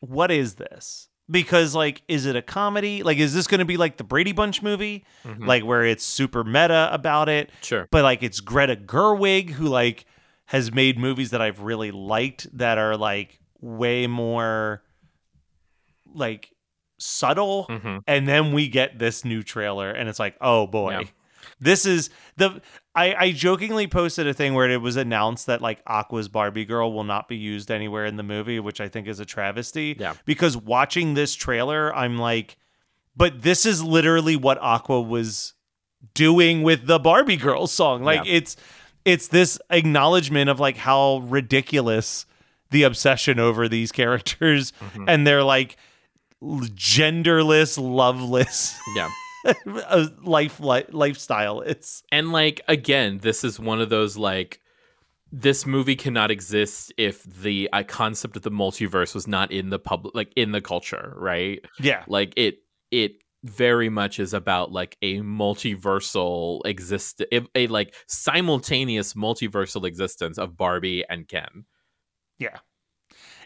what 0.00 0.30
is 0.30 0.54
this 0.54 1.08
because 1.28 1.74
like 1.74 2.02
is 2.06 2.24
it 2.26 2.36
a 2.36 2.42
comedy 2.42 3.02
like 3.02 3.18
is 3.18 3.34
this 3.34 3.46
going 3.48 3.58
to 3.58 3.64
be 3.64 3.76
like 3.76 3.96
the 3.96 4.04
brady 4.04 4.30
bunch 4.32 4.62
movie 4.62 5.04
Mhm. 5.24 5.44
like 5.46 5.64
where 5.64 5.82
it's 5.84 6.04
super 6.04 6.44
meta 6.44 6.88
about 6.92 7.28
it 7.28 7.50
Sure. 7.62 7.88
but 7.90 8.04
like 8.04 8.22
it's 8.22 8.38
Greta 8.40 8.76
Gerwig 8.76 9.50
who 9.50 9.64
like 9.66 10.06
has 10.46 10.72
made 10.72 10.96
movies 10.98 11.30
that 11.30 11.40
I've 11.42 11.60
really 11.62 11.90
liked 11.90 12.46
that 12.56 12.78
are 12.78 12.96
like 12.96 13.40
way 13.60 14.06
more 14.06 14.84
like 16.14 16.50
subtle 16.98 17.66
Mhm. 17.68 18.02
and 18.06 18.26
then 18.28 18.52
we 18.52 18.68
get 18.68 18.98
this 18.98 19.24
new 19.24 19.42
trailer 19.42 19.90
and 19.90 20.08
it's 20.08 20.18
like 20.20 20.36
oh 20.40 20.66
boy 20.66 20.92
Yeah. 21.00 21.02
This 21.60 21.86
is 21.86 22.10
the 22.36 22.60
I, 22.94 23.14
I 23.14 23.32
jokingly 23.32 23.86
posted 23.86 24.26
a 24.26 24.32
thing 24.34 24.54
where 24.54 24.70
it 24.70 24.80
was 24.80 24.96
announced 24.96 25.46
that 25.46 25.60
like 25.60 25.80
aqua's 25.86 26.28
barbie 26.28 26.64
girl 26.64 26.92
will 26.92 27.04
not 27.04 27.28
be 27.28 27.36
used 27.36 27.70
anywhere 27.70 28.06
in 28.06 28.16
the 28.16 28.22
movie 28.22 28.58
which 28.60 28.80
i 28.80 28.88
think 28.88 29.06
is 29.06 29.20
a 29.20 29.24
travesty 29.24 29.96
Yeah. 29.98 30.14
because 30.24 30.56
watching 30.56 31.14
this 31.14 31.34
trailer 31.34 31.94
i'm 31.94 32.18
like 32.18 32.56
but 33.16 33.42
this 33.42 33.64
is 33.66 33.82
literally 33.82 34.36
what 34.36 34.58
aqua 34.60 35.00
was 35.00 35.54
doing 36.14 36.62
with 36.62 36.86
the 36.86 36.98
barbie 36.98 37.36
girl 37.36 37.66
song 37.66 38.02
like 38.04 38.24
Yeah. 38.24 38.32
it's 38.36 38.56
it's 39.04 39.28
this 39.28 39.58
acknowledgement 39.70 40.50
of 40.50 40.58
like 40.60 40.76
how 40.76 41.18
ridiculous 41.18 42.26
the 42.70 42.82
obsession 42.82 43.38
over 43.38 43.68
these 43.68 43.92
characters 43.92 44.72
Mhm. 44.94 45.04
and 45.08 45.26
they're 45.26 45.44
like 45.44 45.76
genderless 46.42 47.78
loveless 47.78 48.74
Yeah. 48.96 49.08
uh, 49.66 50.06
life 50.22 50.60
li- 50.60 50.84
lifestyle 50.90 51.60
it's 51.60 52.02
And 52.12 52.32
like 52.32 52.60
again, 52.68 53.18
this 53.18 53.44
is 53.44 53.58
one 53.60 53.80
of 53.80 53.88
those 53.88 54.16
like 54.16 54.60
this 55.32 55.66
movie 55.66 55.96
cannot 55.96 56.30
exist 56.30 56.92
if 56.96 57.22
the 57.24 57.68
uh, 57.72 57.82
concept 57.86 58.36
of 58.36 58.42
the 58.42 58.50
multiverse 58.50 59.14
was 59.14 59.26
not 59.26 59.50
in 59.50 59.70
the 59.70 59.78
public 59.78 60.14
like 60.14 60.32
in 60.36 60.52
the 60.52 60.60
culture, 60.60 61.12
right? 61.16 61.64
yeah 61.80 62.04
Like 62.06 62.32
it 62.36 62.58
it 62.90 63.16
very 63.44 63.88
much 63.88 64.18
is 64.18 64.34
about 64.34 64.72
like 64.72 64.96
a 65.02 65.18
multiversal 65.18 66.60
exist 66.64 67.22
a, 67.32 67.42
a 67.54 67.66
like 67.68 67.94
simultaneous 68.08 69.14
multiversal 69.14 69.84
existence 69.86 70.38
of 70.38 70.56
Barbie 70.56 71.04
and 71.08 71.28
Ken. 71.28 71.64
Yeah. 72.38 72.58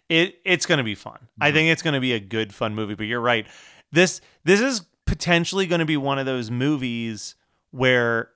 It 0.09 0.37
it's 0.45 0.67
going 0.67 0.79
to 0.79 0.85
be 0.85 0.95
fun. 0.95 1.29
I 1.41 1.51
Mhm. 1.51 1.55
think 1.55 1.73
it's 1.73 1.83
going 1.83 1.95
to 1.95 2.01
be 2.01 2.13
a 2.13 2.21
good 2.21 2.53
fun 2.55 2.75
movie, 2.75 2.95
but 2.95 3.07
you're 3.07 3.21
right. 3.21 3.47
This 3.93 4.21
this 4.45 4.61
is 4.61 4.83
potentially 5.07 5.67
going 5.67 5.81
to 5.81 5.87
be 5.87 5.97
one 5.97 6.19
of 6.19 6.27
those 6.27 6.51
movies 6.51 7.35
where 7.71 8.31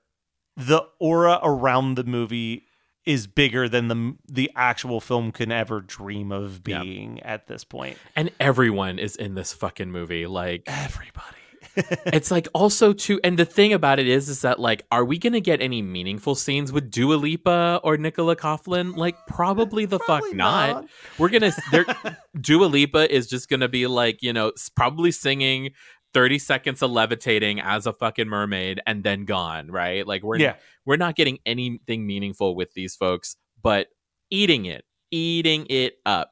the 0.56 0.82
aura 1.00 1.40
around 1.42 1.96
the 1.96 2.04
movie 2.04 2.64
is 3.04 3.26
bigger 3.26 3.68
than 3.68 3.88
the 3.88 4.16
the 4.28 4.50
actual 4.56 5.00
film 5.00 5.30
can 5.30 5.52
ever 5.52 5.80
dream 5.80 6.32
of 6.32 6.62
being 6.64 7.22
at 7.22 7.46
this 7.46 7.64
point. 7.64 7.98
And 8.16 8.30
everyone 8.40 8.98
is 8.98 9.16
in 9.16 9.34
this 9.34 9.52
fucking 9.52 9.90
movie. 9.90 10.26
Like 10.26 10.62
Everybody. 10.66 11.36
it's 12.06 12.30
like 12.30 12.46
also 12.54 12.92
too 12.92 13.18
and 13.24 13.36
the 13.36 13.44
thing 13.44 13.72
about 13.72 13.98
it 13.98 14.06
is 14.06 14.28
is 14.28 14.42
that 14.42 14.60
like 14.60 14.86
are 14.92 15.04
we 15.04 15.18
gonna 15.18 15.40
get 15.40 15.60
any 15.60 15.82
meaningful 15.82 16.34
scenes 16.34 16.70
with 16.70 16.90
Dua 16.90 17.14
Lipa 17.14 17.80
or 17.82 17.96
Nicola 17.96 18.36
Coughlan? 18.36 18.96
Like 18.96 19.16
probably 19.26 19.84
the 19.84 19.98
fuck 19.98 20.20
Probably 20.20 20.34
not. 20.34 20.86
We're 21.18 21.30
gonna 21.30 21.52
Dua 22.40 22.66
Lipa 22.66 23.12
is 23.12 23.26
just 23.26 23.48
gonna 23.48 23.68
be 23.68 23.86
like, 23.86 24.22
you 24.22 24.32
know, 24.32 24.52
probably 24.76 25.10
singing 25.10 25.72
30 26.14 26.38
seconds 26.38 26.82
of 26.82 26.90
levitating 26.90 27.60
as 27.60 27.86
a 27.86 27.92
fucking 27.92 28.28
mermaid 28.28 28.80
and 28.86 29.02
then 29.04 29.24
gone, 29.24 29.70
right? 29.70 30.06
Like 30.06 30.22
we're 30.22 30.38
Yeah. 30.38 30.54
we're 30.86 30.96
not 30.96 31.16
getting 31.16 31.38
anything 31.44 32.06
meaningful 32.06 32.54
with 32.54 32.72
these 32.74 32.94
folks, 32.96 33.36
but 33.60 33.88
eating 34.30 34.64
it, 34.66 34.84
eating 35.10 35.66
it 35.68 35.94
up. 36.06 36.30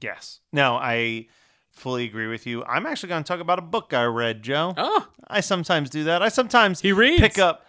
Yes. 0.00 0.40
No, 0.52 0.76
I 0.76 1.26
fully 1.72 2.04
agree 2.04 2.26
with 2.28 2.46
you. 2.46 2.64
I'm 2.64 2.86
actually 2.86 3.10
going 3.10 3.22
to 3.22 3.28
talk 3.28 3.40
about 3.40 3.58
a 3.58 3.62
book 3.62 3.92
I 3.92 4.04
read, 4.04 4.42
Joe. 4.42 4.74
Oh, 4.76 5.06
I 5.28 5.40
sometimes 5.40 5.90
do 5.90 6.04
that. 6.04 6.22
I 6.22 6.28
sometimes 6.28 6.80
he 6.80 6.92
reads. 6.92 7.20
pick 7.20 7.38
up 7.38 7.64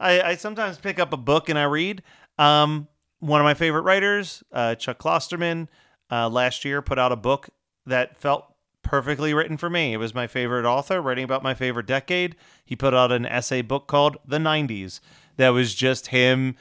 I, 0.00 0.20
I 0.22 0.34
sometimes 0.34 0.78
pick 0.78 0.98
up 0.98 1.12
a 1.12 1.16
book 1.16 1.48
and 1.48 1.58
I 1.58 1.64
read. 1.64 2.02
Um, 2.38 2.88
one 3.20 3.40
of 3.40 3.44
my 3.44 3.54
favorite 3.54 3.82
writers, 3.82 4.42
uh, 4.52 4.74
Chuck 4.74 4.98
Klosterman, 4.98 5.68
uh, 6.10 6.28
last 6.28 6.64
year 6.64 6.82
put 6.82 6.98
out 6.98 7.12
a 7.12 7.16
book 7.16 7.48
that 7.86 8.16
felt 8.18 8.51
perfectly 8.82 9.32
written 9.32 9.56
for 9.56 9.70
me. 9.70 9.92
It 9.92 9.98
was 9.98 10.14
my 10.14 10.26
favorite 10.26 10.64
author 10.64 11.00
writing 11.00 11.24
about 11.24 11.42
my 11.42 11.54
favorite 11.54 11.86
decade. 11.86 12.36
He 12.64 12.76
put 12.76 12.94
out 12.94 13.12
an 13.12 13.26
essay 13.26 13.62
book 13.62 13.86
called 13.86 14.16
The 14.26 14.38
90s 14.38 15.00
that 15.36 15.50
was 15.50 15.74
just 15.74 16.08
him 16.08 16.56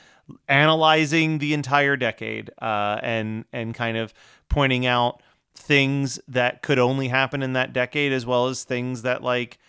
analyzing 0.48 1.40
the 1.40 1.54
entire 1.54 1.98
decade 1.98 2.52
uh, 2.62 3.00
and 3.02 3.46
and 3.52 3.74
kind 3.74 3.98
of 3.98 4.14
pointing 4.50 4.86
out 4.86 5.22
things 5.56 6.20
that 6.28 6.62
could 6.62 6.80
only 6.80 7.10
happen 7.10 7.44
in 7.44 7.54
that 7.54 7.74
decade 7.74 8.12
as 8.12 8.26
well 8.26 8.48
as 8.48 8.64
things 8.64 9.02
that 9.02 9.22
like 9.24 9.60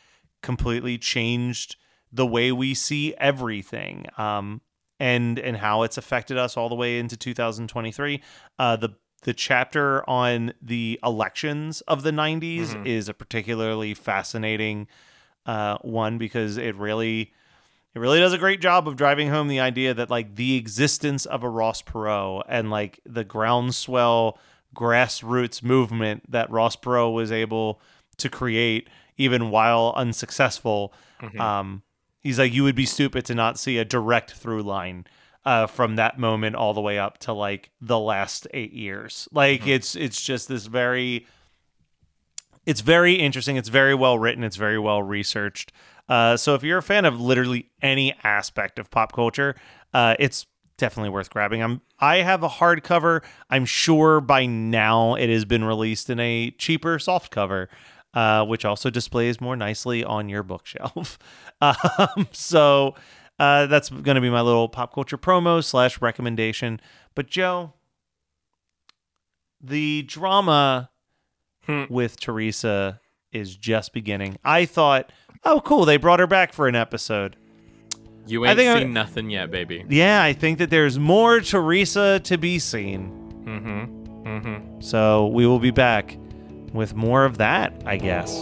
completely 0.42 0.98
changed 0.98 1.76
the 2.12 2.26
way 2.26 2.52
we 2.52 2.74
see 2.74 3.14
everything 3.16 4.06
um, 4.18 4.60
and 5.00 5.38
and 5.38 5.56
how 5.56 5.82
it's 5.82 5.96
affected 5.96 6.36
us 6.36 6.56
all 6.56 6.68
the 6.68 6.74
way 6.74 6.98
into 6.98 7.16
2023 7.16 8.22
uh, 8.58 8.76
the 8.76 8.90
the 9.22 9.32
chapter 9.34 10.08
on 10.08 10.52
the 10.60 10.98
elections 11.02 11.80
of 11.82 12.02
the 12.02 12.12
90s 12.12 12.74
Mhm. 12.74 12.86
is 12.86 13.08
a 13.08 13.14
particularly 13.14 13.94
fascinating 13.94 14.86
uh, 15.46 15.76
one 15.82 16.18
because 16.18 16.56
it 16.56 16.74
really 16.76 17.32
it 17.94 17.98
really 17.98 18.20
does 18.20 18.32
a 18.32 18.38
great 18.38 18.60
job 18.60 18.88
of 18.88 18.96
driving 18.96 19.28
home 19.28 19.48
the 19.48 19.60
idea 19.60 19.92
that 19.92 20.08
like 20.08 20.36
the 20.36 20.54
existence 20.56 21.26
of 21.26 21.42
a 21.42 21.48
Ross 21.48 21.82
Perot 21.82 22.42
and 22.48 22.70
like 22.70 23.00
the 23.04 23.24
groundswell 23.24 24.38
grassroots 24.74 25.62
movement 25.62 26.30
that 26.30 26.50
Ross 26.50 26.74
Perot 26.76 27.12
was 27.12 27.30
able 27.30 27.80
to 28.18 28.28
create 28.28 28.88
even 29.18 29.50
while 29.50 29.92
unsuccessful 29.96 30.92
Mhm. 31.20 31.40
um, 31.40 31.82
he's 32.20 32.38
like 32.38 32.52
you 32.52 32.62
would 32.64 32.74
be 32.74 32.86
stupid 32.86 33.24
to 33.26 33.34
not 33.34 33.58
see 33.58 33.78
a 33.78 33.84
direct 33.84 34.32
through 34.32 34.62
line 34.62 35.04
uh, 35.44 35.66
from 35.66 35.96
that 35.96 36.18
moment 36.18 36.56
all 36.56 36.74
the 36.74 36.80
way 36.80 36.98
up 36.98 37.18
to 37.18 37.32
like 37.32 37.70
the 37.80 37.98
last 37.98 38.46
eight 38.52 38.72
years. 38.72 39.28
Like 39.32 39.66
it's 39.66 39.94
it's 39.94 40.20
just 40.20 40.48
this 40.48 40.66
very 40.66 41.26
it's 42.64 42.80
very 42.80 43.14
interesting. 43.14 43.56
It's 43.56 43.68
very 43.68 43.94
well 43.94 44.18
written. 44.18 44.44
It's 44.44 44.56
very 44.56 44.78
well 44.78 45.02
researched. 45.02 45.72
Uh, 46.08 46.36
so 46.36 46.54
if 46.54 46.62
you're 46.62 46.78
a 46.78 46.82
fan 46.82 47.04
of 47.04 47.20
literally 47.20 47.70
any 47.80 48.14
aspect 48.24 48.78
of 48.78 48.90
pop 48.90 49.12
culture 49.12 49.54
uh, 49.94 50.16
it's 50.18 50.46
definitely 50.78 51.10
worth 51.10 51.30
grabbing. 51.30 51.62
I'm 51.62 51.80
i 52.00 52.16
have 52.16 52.42
a 52.42 52.48
hardcover. 52.48 53.22
I'm 53.50 53.64
sure 53.64 54.20
by 54.20 54.46
now 54.46 55.14
it 55.14 55.28
has 55.28 55.44
been 55.44 55.64
released 55.64 56.10
in 56.10 56.18
a 56.18 56.50
cheaper 56.52 56.98
soft 56.98 57.30
cover 57.30 57.68
uh, 58.14 58.44
which 58.44 58.64
also 58.64 58.90
displays 58.90 59.40
more 59.40 59.56
nicely 59.56 60.04
on 60.04 60.28
your 60.28 60.42
bookshelf. 60.42 61.18
Um, 61.62 62.26
so 62.32 62.96
uh, 63.38 63.66
that's 63.66 63.88
going 63.90 64.14
to 64.14 64.20
be 64.20 64.30
my 64.30 64.40
little 64.40 64.68
pop 64.68 64.92
culture 64.94 65.18
promo 65.18 65.62
slash 65.64 66.00
recommendation 66.00 66.80
but 67.14 67.26
joe 67.28 67.72
the 69.60 70.02
drama 70.02 70.90
Hmm. 71.66 71.84
with 71.88 72.18
Theresa 72.18 73.00
is 73.30 73.54
just 73.54 73.92
beginning. 73.92 74.36
I 74.44 74.64
thought, 74.64 75.12
oh, 75.44 75.60
cool, 75.64 75.84
they 75.84 75.96
brought 75.96 76.18
her 76.18 76.26
back 76.26 76.52
for 76.52 76.66
an 76.66 76.74
episode. 76.74 77.36
You 78.26 78.44
I 78.44 78.48
ain't 78.48 78.58
think 78.58 78.68
I- 78.76 78.80
seen 78.80 78.92
nothing 78.92 79.30
yet, 79.30 79.52
baby. 79.52 79.84
Yeah, 79.88 80.24
I 80.24 80.32
think 80.32 80.58
that 80.58 80.70
there's 80.70 80.98
more 80.98 81.38
Theresa 81.40 82.18
to 82.24 82.36
be 82.36 82.58
seen. 82.58 83.12
Mm-hmm. 83.44 84.26
Mm-hmm. 84.28 84.80
So 84.80 85.28
we 85.28 85.46
will 85.46 85.60
be 85.60 85.70
back 85.70 86.18
with 86.72 86.96
more 86.96 87.24
of 87.24 87.38
that, 87.38 87.80
I 87.86 87.96
guess. 87.96 88.34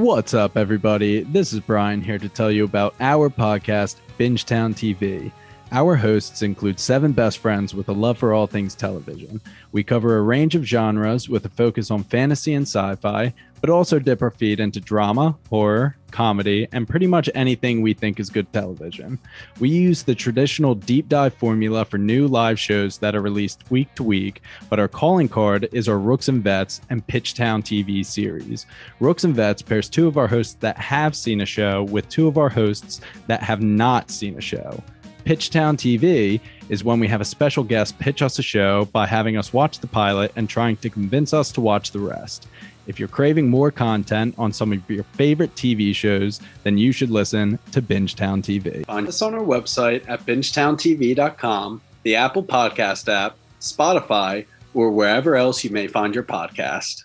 What's 0.00 0.32
up, 0.32 0.56
everybody? 0.56 1.24
This 1.24 1.52
is 1.52 1.60
Brian 1.60 2.00
here 2.00 2.18
to 2.18 2.28
tell 2.30 2.50
you 2.50 2.64
about 2.64 2.94
our 3.00 3.28
podcast, 3.28 3.96
Bingetown 4.18 4.72
TV. 4.72 5.30
Our 5.72 5.94
hosts 5.94 6.40
include 6.40 6.80
seven 6.80 7.12
best 7.12 7.36
friends 7.36 7.74
with 7.74 7.86
a 7.90 7.92
love 7.92 8.16
for 8.16 8.32
all 8.32 8.46
things 8.46 8.74
television. 8.74 9.42
We 9.72 9.84
cover 9.84 10.16
a 10.16 10.22
range 10.22 10.54
of 10.54 10.64
genres 10.64 11.28
with 11.28 11.44
a 11.44 11.50
focus 11.50 11.90
on 11.90 12.04
fantasy 12.04 12.54
and 12.54 12.66
sci 12.66 12.94
fi, 12.94 13.34
but 13.60 13.70
also 13.70 13.98
dip 13.98 14.22
our 14.22 14.30
feet 14.30 14.60
into 14.60 14.80
drama, 14.80 15.36
horror, 15.48 15.96
comedy, 16.10 16.66
and 16.72 16.88
pretty 16.88 17.06
much 17.06 17.30
anything 17.34 17.82
we 17.82 17.94
think 17.94 18.18
is 18.18 18.30
good 18.30 18.52
television. 18.52 19.18
We 19.58 19.68
use 19.68 20.02
the 20.02 20.14
traditional 20.14 20.74
deep 20.74 21.08
dive 21.08 21.34
formula 21.34 21.84
for 21.84 21.98
new 21.98 22.26
live 22.26 22.58
shows 22.58 22.98
that 22.98 23.14
are 23.14 23.20
released 23.20 23.70
week 23.70 23.94
to 23.94 24.02
week, 24.02 24.42
but 24.68 24.78
our 24.78 24.88
calling 24.88 25.28
card 25.28 25.68
is 25.72 25.88
our 25.88 25.98
Rooks 25.98 26.28
and 26.28 26.42
Vets 26.42 26.80
and 26.90 27.06
Pitchtown 27.06 27.62
TV 27.62 28.04
series. 28.04 28.66
Rooks 28.98 29.24
and 29.24 29.34
Vets 29.34 29.62
pairs 29.62 29.88
two 29.88 30.06
of 30.06 30.16
our 30.16 30.26
hosts 30.26 30.54
that 30.60 30.78
have 30.78 31.14
seen 31.16 31.40
a 31.40 31.46
show 31.46 31.84
with 31.84 32.08
two 32.08 32.26
of 32.26 32.38
our 32.38 32.48
hosts 32.48 33.00
that 33.26 33.42
have 33.42 33.62
not 33.62 34.10
seen 34.10 34.36
a 34.36 34.40
show. 34.40 34.82
Pitchtown 35.24 35.76
TV 35.76 36.40
is 36.70 36.82
when 36.82 36.98
we 36.98 37.08
have 37.08 37.20
a 37.20 37.24
special 37.24 37.62
guest 37.62 37.98
pitch 37.98 38.22
us 38.22 38.38
a 38.38 38.42
show 38.42 38.86
by 38.86 39.06
having 39.06 39.36
us 39.36 39.52
watch 39.52 39.80
the 39.80 39.86
pilot 39.86 40.32
and 40.36 40.48
trying 40.48 40.76
to 40.78 40.88
convince 40.88 41.34
us 41.34 41.52
to 41.52 41.60
watch 41.60 41.90
the 41.90 41.98
rest. 41.98 42.48
If 42.90 42.98
you're 42.98 43.06
craving 43.06 43.48
more 43.48 43.70
content 43.70 44.34
on 44.36 44.52
some 44.52 44.72
of 44.72 44.90
your 44.90 45.04
favorite 45.04 45.54
TV 45.54 45.94
shows, 45.94 46.40
then 46.64 46.76
you 46.76 46.90
should 46.90 47.08
listen 47.08 47.56
to 47.70 47.80
Bingetown 47.80 48.42
TV. 48.42 48.84
Find 48.84 49.06
us 49.06 49.22
on 49.22 49.32
our 49.32 49.44
website 49.44 50.02
at 50.08 50.26
bingetowntv.com, 50.26 51.82
the 52.02 52.16
Apple 52.16 52.42
Podcast 52.42 53.08
app, 53.08 53.36
Spotify, 53.60 54.44
or 54.74 54.90
wherever 54.90 55.36
else 55.36 55.62
you 55.62 55.70
may 55.70 55.86
find 55.86 56.16
your 56.16 56.24
podcast. 56.24 57.04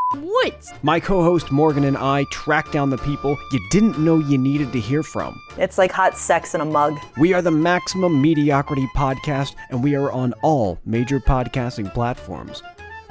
woods? 0.15 0.71
My 0.83 0.99
co 0.99 1.23
host 1.23 1.51
Morgan 1.51 1.83
and 1.83 1.97
I 1.97 2.25
track 2.31 2.71
down 2.71 2.89
the 2.89 2.97
people 2.97 3.37
you 3.51 3.59
didn't 3.69 3.99
know 3.99 4.17
you 4.17 4.37
needed 4.37 4.71
to 4.73 4.79
hear 4.79 5.03
from. 5.03 5.39
It's 5.57 5.77
like 5.77 5.91
hot 5.91 6.17
sex 6.17 6.53
in 6.55 6.61
a 6.61 6.65
mug. 6.65 6.97
We 7.17 7.33
are 7.33 7.41
the 7.41 7.51
Maximum 7.51 8.21
Mediocrity 8.21 8.87
Podcast, 8.95 9.55
and 9.69 9.83
we 9.83 9.95
are 9.95 10.11
on 10.11 10.33
all 10.41 10.79
major 10.85 11.19
podcasting 11.19 11.93
platforms. 11.93 12.63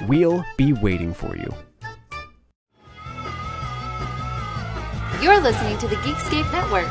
We'll 0.07 0.43
be 0.57 0.73
waiting 0.73 1.13
for 1.13 1.35
you. 1.35 1.53
You're 5.21 5.39
listening 5.39 5.77
to 5.77 5.87
the 5.87 5.97
Geekscape 5.97 6.51
Network. 6.51 6.87